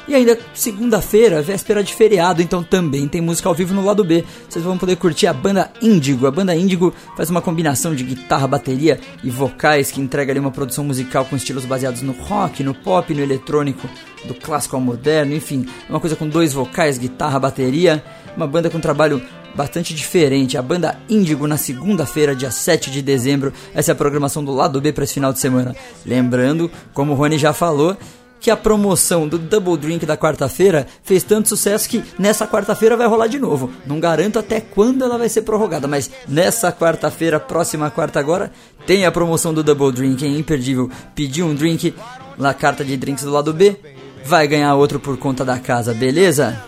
E 0.09 0.17
ainda 0.17 0.37
segunda-feira, 0.53 1.41
véspera 1.43 1.83
de 1.83 1.95
feriado, 1.95 2.43
então 2.43 2.63
também 2.63 3.07
tem 3.07 3.21
música 3.21 3.49
ao 3.49 3.55
vivo 3.55 3.73
no 3.73 3.85
lado 3.85 4.03
B. 4.03 4.25
Vocês 4.49 4.65
vão 4.65 4.77
poder 4.77 4.97
curtir 4.97 5.29
a 5.29 5.33
banda 5.33 5.71
Índigo. 5.81 6.27
A 6.27 6.31
banda 6.31 6.55
Índigo 6.55 6.93
faz 7.17 7.31
uma 7.31 7.41
combinação 7.41 7.95
de 7.95 8.03
guitarra, 8.03 8.49
bateria 8.49 8.99
e 9.23 9.31
vocais 9.31 9.93
que 9.93 10.01
entrega 10.01 10.33
ali 10.33 10.41
uma 10.41 10.51
produção 10.51 10.85
musical 10.85 11.25
com 11.25 11.37
estilos 11.37 11.65
baseados 11.65 12.03
no 12.03 12.13
rock, 12.13 12.65
no 12.65 12.75
pop, 12.75 13.15
no 13.15 13.23
eletrônico, 13.23 13.89
do 14.25 14.35
clássico 14.35 14.75
ao 14.75 14.83
moderno, 14.83 15.35
enfim, 15.35 15.67
é 15.89 15.93
uma 15.93 16.01
coisa 16.01 16.17
com 16.17 16.29
dois 16.29 16.53
vocais, 16.53 16.99
guitarra, 16.99 17.39
bateria, 17.39 18.03
uma 18.37 18.47
banda 18.47 18.71
com 18.71 18.81
trabalho 18.81 19.23
bastante 19.55 19.95
diferente. 19.95 20.57
A 20.57 20.63
banda 20.63 20.99
Índigo 21.09 21.47
na 21.47 21.57
segunda-feira, 21.57 22.35
dia 22.35 22.51
7 22.51 22.91
de 22.91 23.03
dezembro. 23.03 23.53
Essa 23.75 23.91
é 23.91 23.95
a 23.95 23.97
programação 23.97 24.45
do 24.45 24.53
lado 24.53 24.81
B 24.81 24.93
para 24.93 25.05
esse 25.05 25.15
final 25.15 25.33
de 25.33 25.39
semana. 25.39 25.75
Lembrando, 26.05 26.71
como 26.93 27.13
o 27.13 27.15
Rony 27.15 27.39
já 27.39 27.53
falou, 27.53 27.97
que 28.43 28.51
a 28.51 28.57
promoção 28.57 29.29
do 29.29 29.39
Double 29.39 29.77
Drink 29.77 30.05
da 30.05 30.17
quarta-feira 30.17 30.87
fez 31.05 31.23
tanto 31.23 31.49
sucesso 31.49 31.89
que 31.89 32.03
nessa 32.19 32.45
quarta-feira 32.45 32.97
vai 32.97 33.07
rolar 33.07 33.29
de 33.29 33.39
novo. 33.39 33.71
Não 33.87 34.01
garanto 34.01 34.37
até 34.37 34.61
quando 34.61 35.05
ela 35.05 35.17
vai 35.17 35.29
ser 35.29 35.43
prorrogada, 35.43 35.87
mas 35.87 36.11
nessa 36.29 36.73
quarta-feira, 36.73 37.39
próxima 37.39 37.89
quarta 37.89 38.19
agora, 38.19 38.51
tem 38.85 39.07
a 39.07 39.13
promoção 39.13 39.55
do 39.55 39.63
Double 39.63 39.93
Drink, 39.93 40.25
é 40.25 40.29
imperdível. 40.29 40.91
Pedir 41.15 41.45
um 41.45 41.55
drink 41.55 41.95
na 42.37 42.53
carta 42.53 42.85
de 42.85 42.97
drinks 42.97 43.23
do 43.23 43.31
lado 43.31 43.53
B, 43.53 43.77
vai 44.25 44.49
ganhar 44.49 44.75
outro 44.75 44.99
por 44.99 45.17
conta 45.17 45.45
da 45.45 45.61
casa, 45.61 45.95
beleza? 45.95 46.61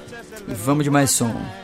E 0.46 0.54
vamos 0.54 0.84
de 0.84 0.90
mais 0.90 1.10
som. 1.10 1.63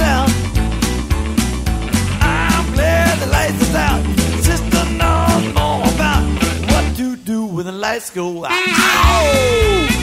Out. 0.00 0.30
I'm 2.20 2.72
glad 2.74 3.18
the 3.18 3.26
lights 3.26 3.74
out. 3.74 4.04
Knows 4.98 5.54
more 5.54 5.82
about 5.94 6.24
what 6.70 6.96
to 6.96 7.16
do 7.16 7.44
when 7.46 7.66
the 7.66 7.72
lights 7.72 8.10
go 8.10 8.44
out. 8.44 8.52
Ow! 8.52 9.97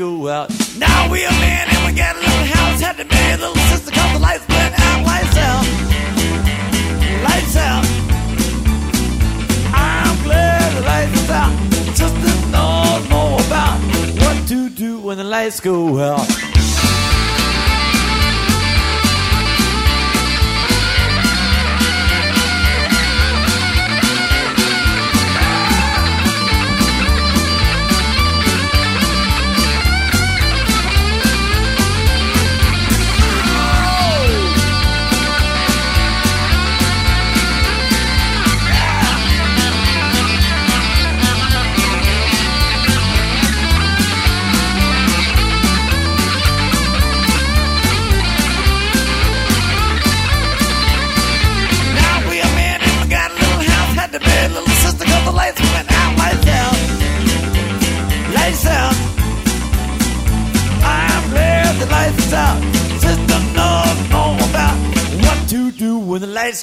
Go 0.00 0.28
out. 0.28 0.48
Now 0.78 1.12
we 1.12 1.22
a 1.24 1.30
man 1.30 1.68
and 1.68 1.84
we 1.84 1.92
got 1.92 2.16
a 2.16 2.20
little 2.20 2.46
house. 2.56 2.80
Had 2.80 2.96
to 2.96 3.04
marry 3.04 3.34
a 3.34 3.36
little 3.36 3.62
sister 3.68 3.90
cause 3.90 4.12
the 4.14 4.18
lights 4.18 4.48
went 4.48 4.74
out. 4.80 5.04
Lights 5.04 5.36
out. 5.36 5.64
Lights 7.28 7.56
out. 7.68 7.84
I'm 9.74 10.22
glad 10.24 10.68
the 10.76 10.82
lights 10.92 11.30
out. 11.30 11.52
Sister 11.94 12.32
knows 12.48 13.10
more 13.10 13.40
about 13.46 13.78
what 14.22 14.48
to 14.48 14.70
do 14.70 15.00
when 15.00 15.18
the 15.18 15.24
lights 15.24 15.60
go 15.60 15.98
out. 15.98 16.49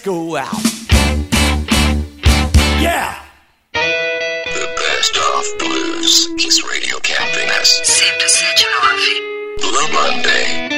When 0.05 0.15
the 0.15 0.27
go 0.27 0.37
out. 0.37 0.63
Yeah. 2.81 3.19
The 3.73 4.67
best 4.75 5.17
of 5.17 5.59
blues. 5.59 6.27
Kiss 6.37 6.63
Radio 6.63 6.99
Camping 6.99 7.49
us. 7.51 7.79
1079. 7.79 9.57
Blue 9.59 9.87
Monday. 9.93 10.76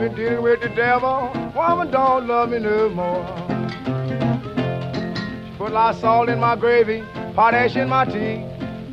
I've 0.00 0.16
been 0.16 0.16
dealing 0.16 0.42
with 0.42 0.62
the 0.62 0.70
devil. 0.70 1.30
Woman 1.54 1.90
don't 1.90 2.26
love 2.26 2.48
me 2.48 2.58
no 2.58 2.88
more. 2.88 3.22
She 5.44 5.58
put 5.58 5.72
a 5.72 5.74
lot 5.74 5.94
of 5.94 6.00
salt 6.00 6.30
in 6.30 6.40
my 6.40 6.56
gravy, 6.56 7.02
potash 7.34 7.76
in 7.76 7.86
my 7.90 8.06
tea. 8.06 8.46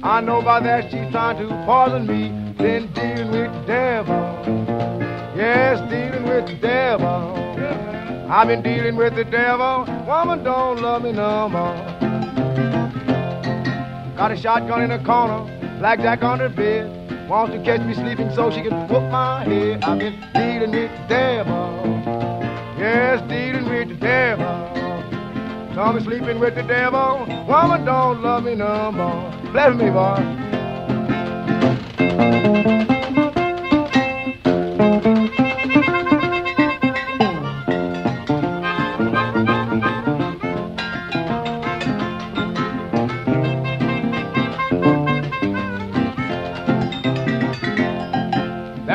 I 0.03 0.19
know 0.19 0.41
by 0.41 0.59
that 0.59 0.91
she's 0.91 1.09
trying 1.11 1.37
to 1.37 1.63
poison 1.65 2.07
me. 2.07 2.27
Been 2.57 2.91
dealing 2.91 3.31
with 3.31 3.53
the 3.53 3.63
devil. 3.65 4.15
Yes, 5.37 5.79
dealing 5.89 6.25
with 6.27 6.47
the 6.47 6.55
devil. 6.55 7.07
I've 8.29 8.49
been 8.49 8.61
dealing 8.61 8.97
with 8.97 9.15
the 9.15 9.23
devil. 9.23 9.85
Woman 10.05 10.43
don't 10.43 10.81
love 10.81 11.03
me 11.03 11.13
no 11.13 11.47
more. 11.47 11.73
Got 14.17 14.33
a 14.33 14.35
shotgun 14.35 14.81
in 14.81 14.89
the 14.89 14.99
corner, 15.05 15.45
blackjack 15.79 16.21
under 16.21 16.49
the 16.49 16.53
bed. 16.53 16.96
Wants 17.27 17.53
to 17.53 17.61
catch 17.61 17.81
me 17.81 17.93
sleeping 17.93 18.31
so 18.33 18.49
she 18.49 18.61
can 18.61 18.87
whoop 18.87 19.03
my 19.11 19.43
head. 19.43 19.83
I've 19.83 19.99
been 19.99 20.15
dealing 20.33 20.71
with 20.71 20.89
the 20.89 21.07
devil. 21.09 21.83
Yes, 22.79 23.21
dealing 23.27 23.67
with 23.69 23.89
the 23.89 23.95
devil. 23.95 24.67
Me 25.93 26.03
sleeping 26.03 26.39
with 26.39 26.55
the 26.55 26.63
devil. 26.63 27.19
Woman 27.47 27.85
don't 27.85 28.21
love 28.23 28.45
me 28.45 28.55
no 28.55 28.91
more. 28.93 29.51
Bless 29.51 29.75
me, 29.75 29.89
boy. 29.89 30.56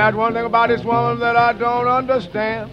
That's 0.03 0.17
one 0.17 0.33
thing 0.35 0.45
about 0.45 0.69
this 0.69 0.83
woman 0.83 1.21
that 1.21 1.37
I 1.37 1.53
don't 1.53 1.87
understand. 1.87 2.69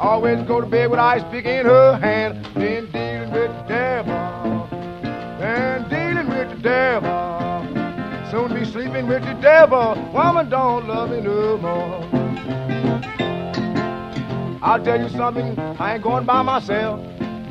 Always 0.00 0.44
go 0.48 0.60
to 0.60 0.66
bed 0.66 0.90
with 0.90 0.98
ice 0.98 1.22
pick 1.30 1.44
in 1.44 1.64
her 1.64 1.96
hand. 1.96 2.42
Been 2.54 2.90
dealing 2.90 3.30
with 3.30 3.52
the 3.52 3.64
devil. 3.68 4.66
Been 5.38 5.88
dealing 5.88 6.28
with 6.28 6.50
the 6.50 6.60
devil. 6.60 8.32
Soon 8.32 8.52
be 8.58 8.64
sleeping 8.64 9.06
with 9.06 9.22
the 9.22 9.34
devil. 9.34 9.94
Woman 10.12 10.50
don't 10.50 10.88
love 10.88 11.10
me 11.10 11.20
no 11.20 11.56
more. 11.58 12.02
I'll 14.60 14.82
tell 14.82 15.00
you 15.00 15.08
something, 15.10 15.56
I 15.78 15.94
ain't 15.94 16.02
going 16.02 16.26
by 16.26 16.42
myself. 16.42 16.98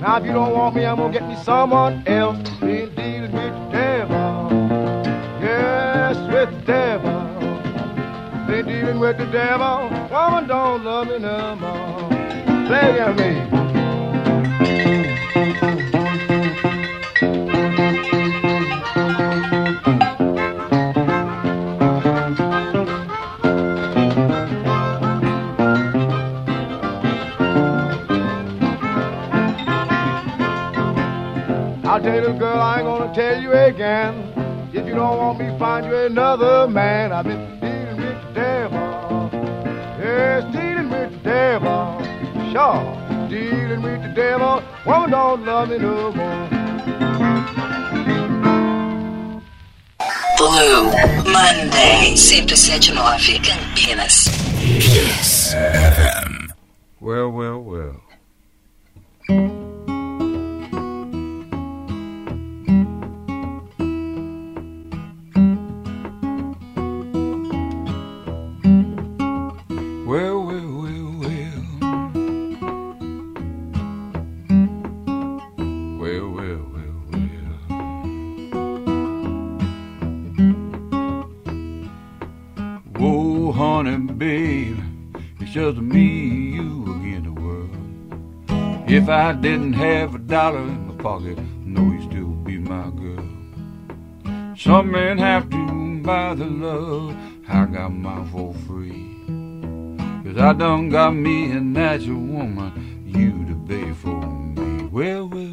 Now 0.01 0.17
if 0.17 0.25
you 0.25 0.33
don't 0.33 0.51
want 0.51 0.75
me, 0.75 0.85
I'm 0.85 0.97
gonna 0.97 1.13
get 1.13 1.25
me 1.25 1.37
someone 1.45 2.05
else. 2.05 2.37
Been 2.59 2.93
dealing 2.95 3.31
with 3.31 3.53
the 3.53 3.69
devil. 3.71 4.49
Yes, 5.41 6.17
with 6.33 6.51
the 6.51 6.65
devil. 6.65 7.30
Been 8.51 8.65
dealing 8.65 8.99
with 8.99 9.17
the 9.17 9.27
devil. 9.27 9.89
Woman 10.11 10.45
don't 10.45 10.83
love 10.83 11.07
me 11.07 11.19
no 11.19 11.55
more. 11.55 12.09
Play 12.67 12.99
it 12.99 13.15
me. 13.15 13.47
I'll 31.87 32.01
tell 32.01 32.15
you, 32.15 32.37
girl, 32.37 32.59
I 32.59 32.79
ain't 32.79 32.85
gonna 32.85 33.15
tell 33.15 33.41
you 33.41 33.53
again. 33.53 34.69
If 34.73 34.85
you 34.85 34.95
don't 34.95 35.17
want 35.17 35.39
me, 35.39 35.57
find 35.57 35.85
you 35.85 35.95
another 35.95 36.67
man. 36.67 37.13
I've 37.13 37.23
been 37.23 37.50
devil. 44.13 44.63
Woman 44.85 45.09
don't 45.09 45.45
love 45.45 45.69
me 45.69 45.77
no 45.77 46.11
more. 46.11 46.49
Blue 50.37 50.85
Monday 51.31 52.15
1079 52.15 53.19
Campinas. 53.43 54.27
Kiss. 54.59 55.53
Well, 56.99 57.29
well, 57.29 57.59
well. 57.59 58.01
Well, 70.05 70.43
well, 70.45 70.67
well, 70.81 71.15
well. 71.19 71.21
Well, 71.21 71.60
babe, 84.21 84.77
it's 85.39 85.49
just 85.49 85.79
me, 85.79 86.53
you 86.53 86.83
again, 86.93 87.23
the 87.23 87.41
world. 87.41 88.87
If 88.87 89.09
I 89.09 89.33
didn't 89.33 89.73
have 89.73 90.13
a 90.13 90.19
dollar 90.19 90.59
in 90.59 90.89
my 90.89 90.93
pocket, 91.01 91.39
know 91.65 91.91
you'd 91.91 92.03
still 92.03 92.27
be 92.45 92.59
my 92.59 92.91
girl. 93.01 94.55
Some 94.55 94.91
men 94.91 95.17
have 95.17 95.49
to 95.49 96.01
buy 96.03 96.35
the 96.35 96.45
love, 96.45 97.15
I 97.47 97.65
got 97.65 97.89
mine 97.89 98.27
for 98.27 98.53
free. 98.67 99.09
Cause 100.23 100.39
I 100.39 100.53
done 100.53 100.89
got 100.89 101.15
me 101.15 101.49
a 101.53 101.59
natural 101.59 102.19
woman, 102.19 103.03
you 103.07 103.31
to 103.49 103.55
pay 103.67 103.91
for 103.91 104.21
me. 104.21 104.83
Well, 104.83 105.29
well, 105.29 105.50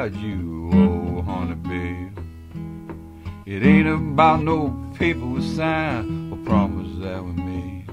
about 0.00 0.18
you, 0.18 0.70
oh 0.72 1.20
honey 1.22 1.54
babe. 1.56 2.18
It 3.44 3.62
ain't 3.62 3.86
about 3.86 4.42
no 4.42 4.90
paper 4.94 5.26
we 5.26 5.42
sign 5.42 6.32
or 6.32 6.38
promise 6.38 6.90
that 7.00 7.22
we 7.22 7.32
made. 7.32 7.86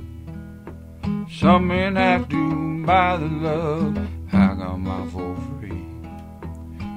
Some 1.30 1.68
men 1.68 1.98
have 1.98 2.30
to 2.30 2.86
buy 2.86 3.18
the 3.18 3.26
love, 3.26 3.98
I 4.32 4.56
got 4.56 4.78
mine 4.78 5.10
for 5.10 5.36
free. 5.60 5.84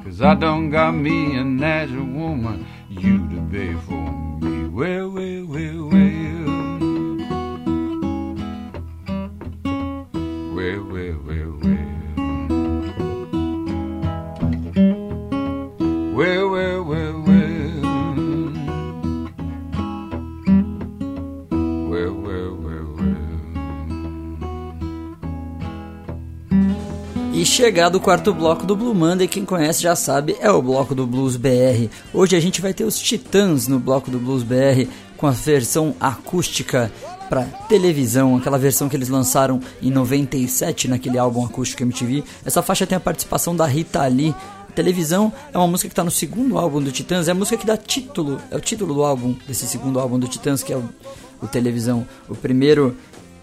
Cause 0.04 0.22
I 0.22 0.34
done 0.34 0.70
got 0.70 0.92
me 0.92 1.36
a 1.36 1.42
natural 1.42 2.04
woman, 2.04 2.64
you 2.88 3.18
to 3.30 3.48
pay 3.50 3.74
for 3.86 4.12
me. 4.40 4.68
Well, 4.68 5.10
well, 5.10 5.44
well. 5.46 5.88
Well, 5.88 6.09
chegado 27.50 27.96
o 27.96 28.00
quarto 28.00 28.32
bloco 28.32 28.64
do 28.64 28.76
Blue 28.76 28.94
Monday, 28.94 29.26
quem 29.26 29.44
conhece 29.44 29.82
já 29.82 29.96
sabe, 29.96 30.36
é 30.40 30.48
o 30.52 30.62
bloco 30.62 30.94
do 30.94 31.04
Blues 31.04 31.34
BR. 31.34 31.88
Hoje 32.14 32.36
a 32.36 32.40
gente 32.40 32.60
vai 32.60 32.72
ter 32.72 32.84
os 32.84 32.96
Titãs 32.96 33.66
no 33.66 33.80
bloco 33.80 34.08
do 34.08 34.20
Blues 34.20 34.44
BR 34.44 34.88
com 35.16 35.26
a 35.26 35.32
versão 35.32 35.92
acústica 35.98 36.92
para 37.28 37.42
televisão, 37.68 38.36
aquela 38.36 38.56
versão 38.56 38.88
que 38.88 38.96
eles 38.96 39.08
lançaram 39.08 39.60
em 39.82 39.90
97 39.90 40.86
naquele 40.86 41.18
álbum 41.18 41.44
acústico 41.44 41.82
MTV. 41.82 42.22
Essa 42.44 42.62
faixa 42.62 42.86
tem 42.86 42.96
a 42.96 43.00
participação 43.00 43.54
da 43.56 43.66
Rita 43.66 44.06
Lee. 44.06 44.32
Televisão 44.72 45.32
é 45.52 45.58
uma 45.58 45.66
música 45.66 45.88
que 45.88 45.92
está 45.92 46.04
no 46.04 46.10
segundo 46.10 46.56
álbum 46.56 46.80
do 46.80 46.92
Titãs, 46.92 47.26
é 47.26 47.32
a 47.32 47.34
música 47.34 47.56
que 47.56 47.66
dá 47.66 47.76
título, 47.76 48.40
é 48.48 48.56
o 48.56 48.60
título 48.60 48.94
do 48.94 49.02
álbum, 49.02 49.34
desse 49.48 49.66
segundo 49.66 49.98
álbum 49.98 50.20
do 50.20 50.28
Titãs, 50.28 50.62
que 50.62 50.72
é 50.72 50.76
o, 50.76 50.88
o 51.42 51.48
Televisão. 51.48 52.06
O 52.28 52.36
primeiro 52.36 52.96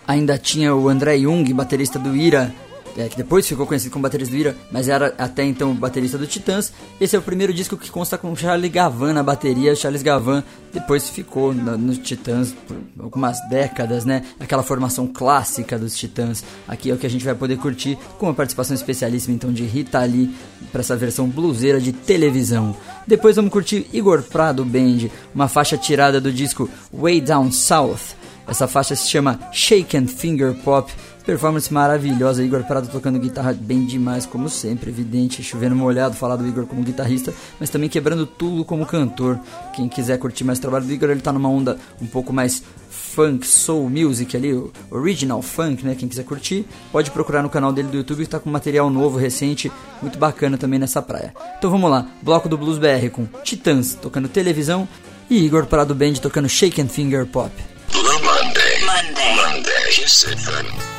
ainda 0.08 0.38
tinha 0.38 0.74
o 0.74 0.88
André 0.88 1.20
Jung, 1.20 1.53
baterista 1.53 1.99
do 1.99 2.16
Ira, 2.16 2.55
é, 2.97 3.07
que 3.07 3.15
depois 3.15 3.47
ficou 3.47 3.67
conhecido 3.67 3.91
como 3.91 4.03
baterista 4.03 4.33
do 4.33 4.39
Ira, 4.39 4.57
mas 4.71 4.89
era 4.89 5.13
até 5.17 5.43
então 5.43 5.73
baterista 5.73 6.17
do 6.17 6.25
Titãs. 6.25 6.73
Esse 6.99 7.15
é 7.15 7.19
o 7.19 7.21
primeiro 7.21 7.53
disco 7.53 7.77
que 7.77 7.91
consta 7.91 8.17
com 8.17 8.35
Charlie 8.35 8.69
Gavan 8.69 9.13
na 9.13 9.21
bateria. 9.21 9.75
Charles 9.75 10.01
Gavan 10.01 10.43
depois 10.73 11.07
ficou 11.09 11.53
no, 11.53 11.77
no 11.77 11.95
Titãs 11.95 12.53
por 12.67 12.77
algumas 12.99 13.37
décadas, 13.49 14.03
né? 14.03 14.23
Aquela 14.39 14.63
formação 14.63 15.07
clássica 15.07 15.77
dos 15.77 15.95
Titãs. 15.95 16.43
Aqui 16.67 16.89
é 16.89 16.93
o 16.93 16.97
que 16.97 17.05
a 17.05 17.09
gente 17.09 17.23
vai 17.23 17.35
poder 17.35 17.57
curtir 17.57 17.97
com 18.17 18.25
uma 18.25 18.33
participação 18.33 18.75
especialíssima 18.75 19.35
então 19.35 19.53
de 19.53 19.63
Rita 19.63 20.03
Lee 20.03 20.33
para 20.71 20.81
essa 20.81 20.95
versão 20.95 21.27
bluseira 21.27 21.79
de 21.79 21.91
televisão. 21.91 22.75
Depois 23.05 23.35
vamos 23.35 23.51
curtir 23.51 23.87
Igor 23.93 24.23
Prado 24.23 24.65
Band, 24.65 25.09
uma 25.33 25.47
faixa 25.47 25.77
tirada 25.77 26.19
do 26.19 26.33
disco 26.33 26.69
Way 26.91 27.21
Down 27.21 27.51
South. 27.51 28.17
Essa 28.47 28.67
faixa 28.67 28.95
se 28.95 29.09
chama 29.09 29.39
Shake 29.51 29.97
and 29.97 30.07
Finger 30.07 30.53
Pop. 30.63 30.91
Performance 31.28 31.73
maravilhosa, 31.73 32.41
Igor 32.41 32.63
Prado 32.63 32.88
tocando 32.88 33.19
guitarra 33.19 33.51
bem 33.51 33.86
demais, 33.86 34.25
como 34.25 34.47
sempre, 34.47 34.89
evidente, 34.89 35.43
chovendo 35.43 35.75
molhado 35.75 36.15
falar 36.15 36.38
do 36.38 36.47
Igor 36.47 36.65
como 36.65 36.82
guitarrista, 36.82 37.34
mas 37.59 37.69
também 37.69 37.89
quebrando 37.89 38.25
tudo 38.25 38.63
como 38.63 38.86
cantor. 38.86 39.38
Quem 39.75 39.89
quiser 39.89 40.17
curtir 40.19 40.45
mais 40.45 40.57
o 40.57 40.61
trabalho 40.61 40.86
do 40.86 40.93
Igor, 40.93 41.09
ele 41.09 41.19
tá 41.19 41.34
numa 41.34 41.49
onda 41.49 41.78
um 42.01 42.07
pouco 42.07 42.32
mais 42.32 42.63
funk, 42.89 43.45
soul 43.45 43.89
music 43.89 44.38
ali, 44.38 44.53
original 44.89 45.41
funk, 45.41 45.86
né? 45.86 45.95
Quem 45.95 46.07
quiser 46.07 46.23
curtir, 46.23 46.65
pode 46.93 47.11
procurar 47.11 47.43
no 47.43 47.49
canal 47.49 47.73
dele 47.73 47.89
do 47.89 47.97
YouTube 47.97 48.23
que 48.23 48.30
tá 48.30 48.39
com 48.39 48.49
material 48.49 48.89
novo, 48.89 49.17
recente, 49.17 49.69
muito 50.01 50.17
bacana 50.17 50.57
também 50.57 50.80
nessa 50.80 51.01
praia. 51.01 51.36
Então 51.57 51.69
vamos 51.69 51.91
lá, 51.91 52.07
bloco 52.21 52.47
do 52.47 52.57
Blues 52.57 52.78
BR 52.78 53.09
com 53.11 53.25
Titãs 53.43 53.95
tocando 53.95 54.30
televisão 54.30 54.88
e 55.30 55.43
Igor 55.43 55.65
Prado 55.65 55.93
Band 55.93 56.13
tocando 56.21 56.47
Shake 56.47 56.82
and 56.82 56.88
Finger 56.88 57.25
Pop. 57.25 57.51
Blue 57.91 58.01
Monday. 58.23 58.80
Monday. 58.86 59.36
Monday. 59.36 60.96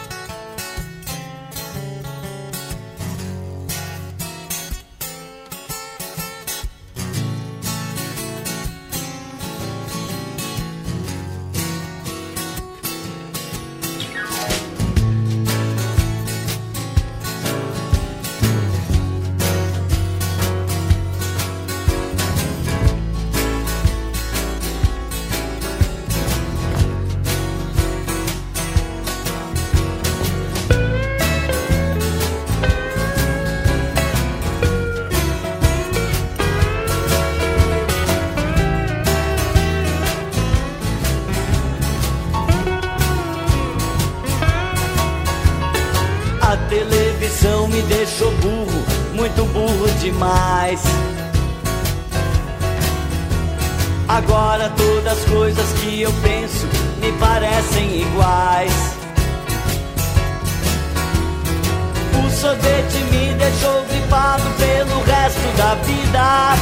Vida. 65.85 66.57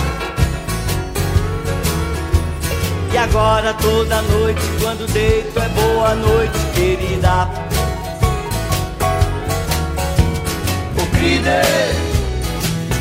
E 3.12 3.19
agora 3.19 3.73
toda 3.75 4.21
noite, 4.23 4.61
quando 4.81 5.11
deito, 5.11 5.59
é 5.59 5.69
boa 5.69 6.14
noite, 6.14 6.59
querida. 6.75 7.49
O 11.01 11.07
Crider, 11.17 11.95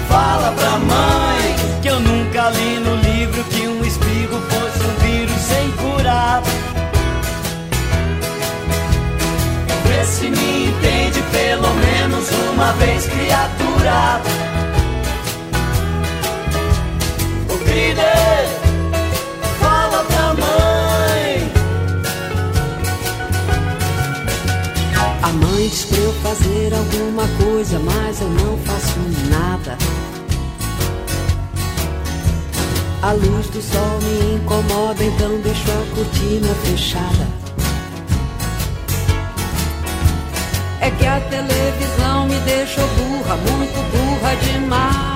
fala 0.08 0.52
pra 0.54 0.80
mãe 0.80 1.56
que 1.82 1.90
eu 1.90 2.00
nunca 2.00 2.50
li 2.50 2.80
no 2.80 2.96
livro 2.96 3.44
que 3.44 3.68
um 3.68 3.84
espirro 3.84 4.42
fosse 4.50 4.88
um 4.88 4.96
vírus 5.06 5.42
sem 5.42 5.72
curar. 5.72 6.42
Vê 9.86 10.06
se 10.06 10.30
me 10.30 10.68
entende 10.68 11.22
pelo 11.32 11.74
menos 11.74 12.30
uma 12.54 12.72
vez, 12.74 13.06
criatura. 13.06 14.22
Fala 19.60 20.06
pra 20.06 20.34
mãe. 20.34 21.52
A 25.22 25.28
mãe 25.28 25.68
diz 25.68 25.86
eu 25.92 26.14
fazer 26.24 26.74
alguma 26.74 27.28
coisa, 27.38 27.78
mas 27.80 28.22
eu 28.22 28.30
não 28.30 28.58
faço 28.60 28.98
nada. 29.30 29.78
A 33.02 33.12
luz 33.12 33.48
do 33.50 33.62
sol 33.62 34.00
me 34.04 34.36
incomoda, 34.36 35.04
então 35.04 35.38
deixo 35.42 35.70
a 35.70 35.96
cortina 35.96 36.56
fechada. 36.64 37.28
É 40.80 40.90
que 40.92 41.06
a 41.06 41.20
televisão 41.20 42.26
me 42.26 42.40
deixou 42.40 42.88
burra, 42.88 43.36
muito 43.36 43.92
burra 43.92 44.36
demais. 44.36 45.15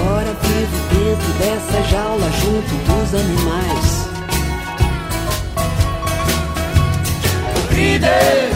Agora 0.00 0.34
vivo 0.42 0.78
dentro 0.88 1.32
dessa 1.34 1.82
jaula 1.88 2.30
junto 2.40 2.74
dos 2.86 3.14
animais. 3.14 4.08
O 7.56 7.68
Crider, 7.68 8.50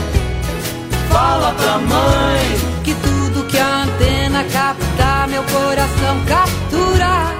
fala 1.10 1.52
pra 1.52 1.78
mãe. 1.78 2.74
Que 2.82 2.94
tudo 2.94 3.46
que 3.46 3.58
a 3.58 3.82
antena 3.82 4.44
capta, 4.44 5.26
meu 5.28 5.42
coração 5.44 6.20
captura. 6.26 7.34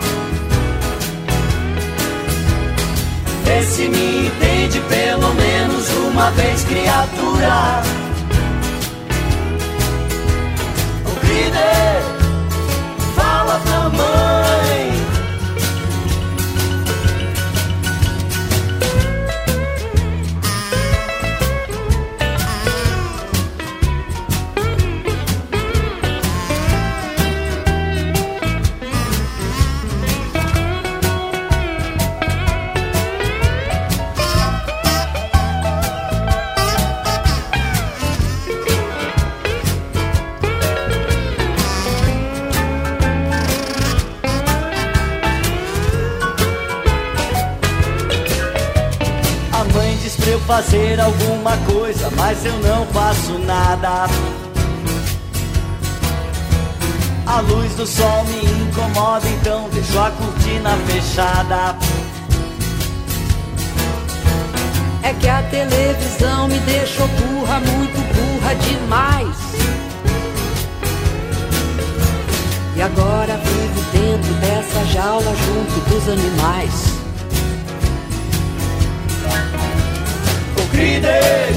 Vê 3.45 3.63
se 3.63 3.89
me 3.89 4.27
entende 4.27 4.81
pelo 4.81 5.35
menos 5.35 5.91
uma 6.09 6.31
vez, 6.31 6.65
criatura. 6.65 7.83
O 11.07 12.14
Crider, 13.55 13.61
fala 13.61 13.91
pra 13.91 14.34
fazer 50.95 51.01
alguma 51.01 51.57
coisa, 51.59 52.11
mas 52.17 52.45
eu 52.45 52.57
não 52.61 52.87
faço 52.87 53.39
nada. 53.41 54.07
A 57.27 57.41
luz 57.41 57.75
do 57.75 57.87
sol 57.87 58.25
me 58.25 58.45
incomoda, 58.63 59.27
então 59.29 59.69
deixo 59.73 59.99
a 59.99 60.11
cortina 60.11 60.71
fechada. 60.87 61.77
É 65.03 65.13
que 65.15 65.29
a 65.29 65.43
televisão 65.43 66.49
me 66.49 66.59
deixou 66.61 67.09
burra, 67.09 67.61
muito 67.61 68.01
burra 68.15 68.55
demais. 68.55 69.37
E 72.77 72.83
agora 72.83 73.37
vivo 73.39 73.81
dentro 73.93 74.35
dessa 74.35 74.85
jaula 74.93 75.35
junto 75.37 75.91
dos 75.91 76.09
animais. 76.09 76.94
Crider, 80.75 81.55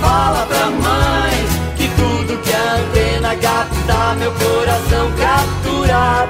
fala 0.00 0.44
pra 0.46 0.66
mãe 0.66 1.46
que 1.76 1.86
tudo 1.94 2.42
que 2.42 2.52
a 2.52 2.74
antena 2.74 3.36
capta, 3.36 4.14
meu 4.16 4.32
coração 4.32 5.12
captura. 5.12 6.28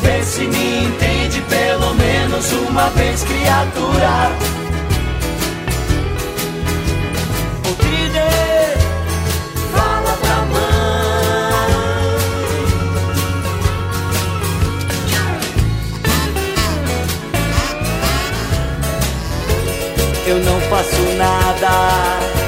Vê 0.00 0.22
se 0.22 0.46
me 0.46 0.84
entende 0.86 1.42
pelo 1.42 1.94
menos 1.96 2.50
uma 2.52 2.88
vez, 2.88 3.22
criatura. 3.24 4.49
Eu 20.30 20.38
não 20.38 20.60
faço 20.60 21.02
nada. 21.16 22.39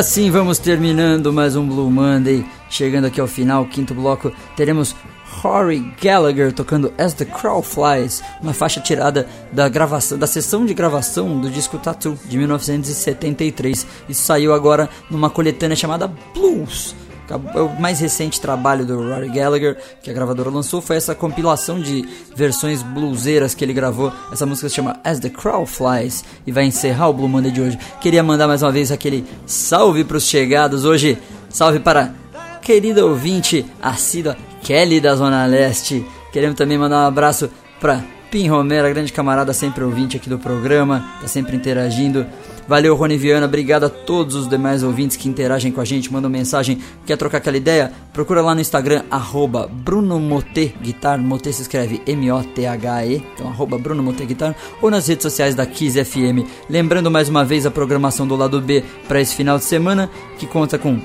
Assim 0.00 0.30
vamos 0.30 0.58
terminando 0.58 1.30
mais 1.30 1.56
um 1.56 1.68
Blue 1.68 1.90
Monday. 1.90 2.42
Chegando 2.70 3.06
aqui 3.06 3.20
ao 3.20 3.26
final, 3.26 3.66
quinto 3.66 3.92
bloco, 3.92 4.32
teremos 4.56 4.96
Rory 5.42 5.92
Gallagher 6.02 6.54
tocando 6.54 6.90
As 6.96 7.12
the 7.12 7.26
Crow 7.26 7.62
Flies, 7.62 8.22
uma 8.40 8.54
faixa 8.54 8.80
tirada 8.80 9.28
da 9.52 9.68
gravação, 9.68 10.16
da 10.16 10.26
sessão 10.26 10.64
de 10.64 10.72
gravação 10.72 11.38
do 11.38 11.50
disco 11.50 11.78
Tattoo 11.78 12.18
de 12.24 12.38
1973. 12.38 13.86
Isso 14.08 14.22
saiu 14.22 14.54
agora 14.54 14.88
numa 15.10 15.28
coletânea 15.28 15.76
chamada 15.76 16.10
Blues. 16.32 16.94
O 17.36 17.80
mais 17.80 18.00
recente 18.00 18.40
trabalho 18.40 18.84
do 18.84 18.96
Rory 18.96 19.28
Gallagher 19.28 19.76
que 20.02 20.10
a 20.10 20.12
gravadora 20.12 20.50
lançou 20.50 20.80
foi 20.80 20.96
essa 20.96 21.14
compilação 21.14 21.80
de 21.80 22.08
versões 22.34 22.82
bluseiras 22.82 23.54
que 23.54 23.64
ele 23.64 23.72
gravou. 23.72 24.12
Essa 24.32 24.46
música 24.46 24.68
se 24.68 24.74
chama 24.74 24.98
As 25.04 25.20
the 25.20 25.28
Crow 25.28 25.64
Flies 25.64 26.24
e 26.46 26.52
vai 26.52 26.64
encerrar 26.64 27.08
o 27.08 27.12
Blue 27.12 27.28
Monday 27.28 27.52
de 27.52 27.60
hoje. 27.60 27.78
Queria 28.00 28.22
mandar 28.22 28.48
mais 28.48 28.62
uma 28.62 28.72
vez 28.72 28.90
aquele 28.90 29.24
salve 29.46 30.04
para 30.04 30.16
os 30.16 30.24
chegados 30.24 30.84
hoje. 30.84 31.18
Salve 31.48 31.80
para 31.80 32.14
querida 32.62 33.04
ouvinte 33.04 33.66
assídua 33.82 34.36
Kelly 34.62 35.00
da 35.00 35.14
Zona 35.14 35.46
Leste. 35.46 36.04
Queremos 36.32 36.56
também 36.56 36.78
mandar 36.78 37.04
um 37.04 37.08
abraço 37.08 37.50
para 37.80 38.04
Pim 38.30 38.46
Romero, 38.46 38.88
grande 38.88 39.12
camarada 39.12 39.52
sempre 39.52 39.82
ouvinte 39.82 40.16
aqui 40.16 40.28
do 40.28 40.38
programa, 40.38 41.04
tá 41.20 41.26
sempre 41.26 41.56
interagindo. 41.56 42.24
Valeu, 42.66 42.94
Rony 42.94 43.16
Viana, 43.16 43.46
obrigado 43.46 43.84
a 43.84 43.88
todos 43.88 44.34
os 44.34 44.48
demais 44.48 44.82
ouvintes 44.82 45.16
que 45.16 45.28
interagem 45.28 45.72
com 45.72 45.80
a 45.80 45.84
gente, 45.84 46.12
mandam 46.12 46.30
mensagem, 46.30 46.78
quer 47.04 47.16
trocar 47.16 47.38
aquela 47.38 47.56
ideia? 47.56 47.92
Procura 48.12 48.42
lá 48.42 48.54
no 48.54 48.60
Instagram, 48.60 49.02
arroba 49.10 49.66
Bruno 49.66 50.18
Moté 50.20 50.72
Guitar, 50.80 51.18
Moté 51.18 51.50
se 51.52 51.62
escreve 51.62 52.00
M-O-T-H-E, 52.06 53.22
então 53.34 53.48
arroba 53.48 53.78
Bruno 53.78 54.02
Moté 54.02 54.24
Guitar, 54.24 54.54
ou 54.80 54.90
nas 54.90 55.08
redes 55.08 55.22
sociais 55.22 55.54
da 55.54 55.66
Kiss 55.66 56.02
FM. 56.04 56.46
Lembrando 56.68 57.10
mais 57.10 57.28
uma 57.28 57.44
vez 57.44 57.66
a 57.66 57.70
programação 57.70 58.26
do 58.26 58.36
lado 58.36 58.60
B 58.60 58.84
para 59.08 59.20
esse 59.20 59.34
final 59.34 59.58
de 59.58 59.64
semana, 59.64 60.10
que 60.38 60.46
conta 60.46 60.78
com 60.78 61.00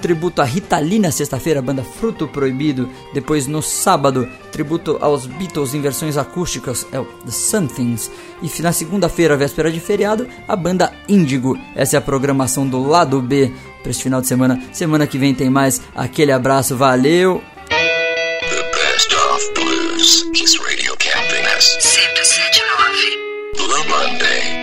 tributo 0.00 0.40
a 0.40 0.44
Rita 0.44 0.78
Lee 0.78 0.98
na 0.98 1.10
sexta-feira, 1.10 1.62
banda 1.62 1.84
Fruto 1.84 2.26
Proibido. 2.26 2.88
Depois 3.12 3.46
no 3.46 3.62
sábado, 3.62 4.28
tributo 4.50 4.98
aos 5.00 5.26
Beatles 5.26 5.74
em 5.74 5.80
versões 5.80 6.16
acústicas, 6.16 6.86
é 6.92 6.98
o 6.98 7.04
The 7.04 7.30
Somethings. 7.30 8.10
E 8.42 8.62
na 8.62 8.72
segunda-feira, 8.72 9.36
véspera 9.36 9.70
de 9.70 9.80
feriado, 9.80 10.26
a 10.46 10.56
banda 10.56 10.92
Índigo. 11.08 11.58
Essa 11.74 11.96
é 11.96 11.98
a 11.98 12.02
programação 12.02 12.66
do 12.66 12.86
lado 12.86 13.20
B 13.20 13.52
para 13.82 13.90
este 13.90 14.02
final 14.04 14.20
de 14.20 14.26
semana. 14.26 14.60
Semana 14.72 15.06
que 15.06 15.18
vem 15.18 15.34
tem 15.34 15.50
mais. 15.50 15.80
Aquele 15.94 16.32
abraço, 16.32 16.76
valeu! 16.76 17.42
The 17.68 18.62
best 18.72 19.14
of 19.14 19.52
blues. 19.54 20.22
Kiss 20.32 20.58
Radio 20.58 20.96
Campinas. 20.96 21.78
107.9. 21.80 23.56
Blue 23.56 23.84
Monday. 23.88 24.58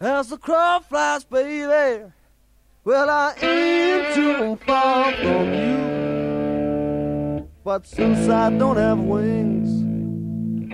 As 0.00 0.28
the 0.28 0.36
crow 0.36 0.80
flies, 0.88 1.24
baby. 1.24 2.12
Well, 2.84 3.08
I 3.08 3.34
aim 3.40 4.12
to 4.14 4.56
fall 4.66 5.12
from 5.12 5.54
you. 5.54 7.48
But 7.62 7.86
since 7.86 8.28
I 8.28 8.50
don't 8.50 8.76
have 8.76 8.98
wings, 8.98 9.70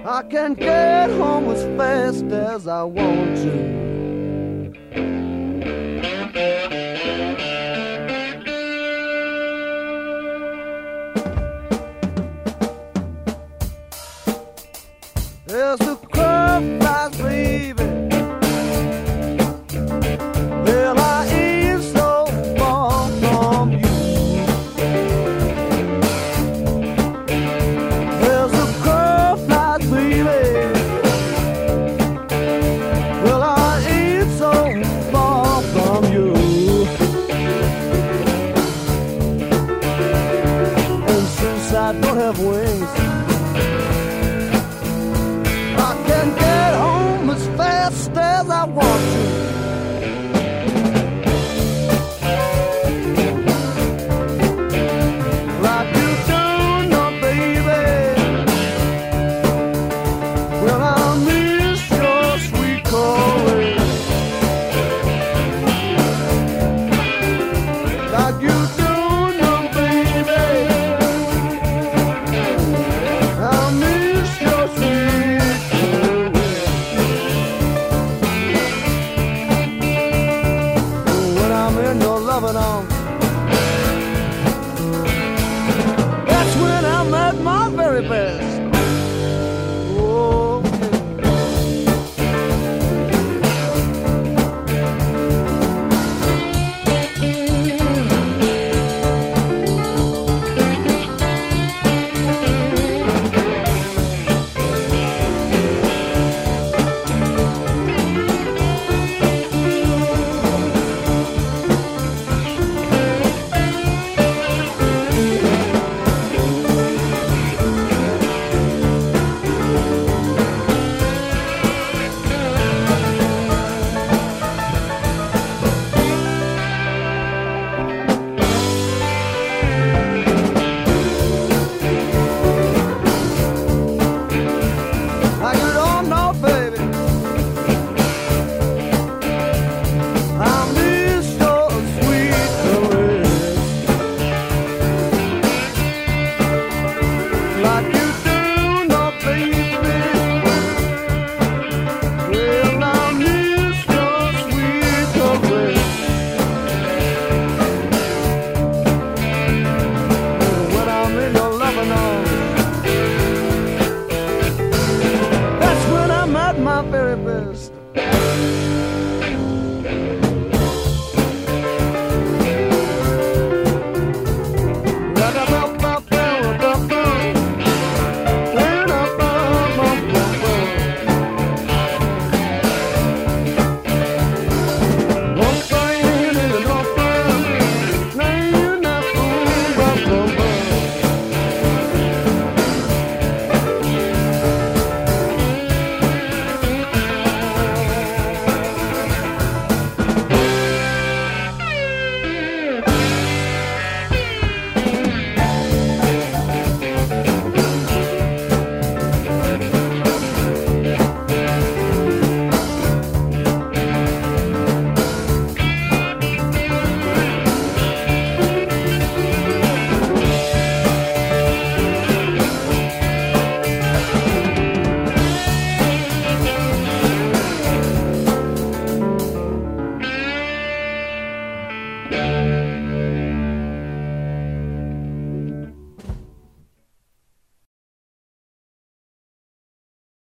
I 0.07 0.23
can 0.23 0.55
get 0.55 1.11
home 1.11 1.51
as 1.51 1.63
fast 1.77 2.25
as 2.33 2.67
I 2.67 2.83
want 2.85 3.37
to. 3.37 3.88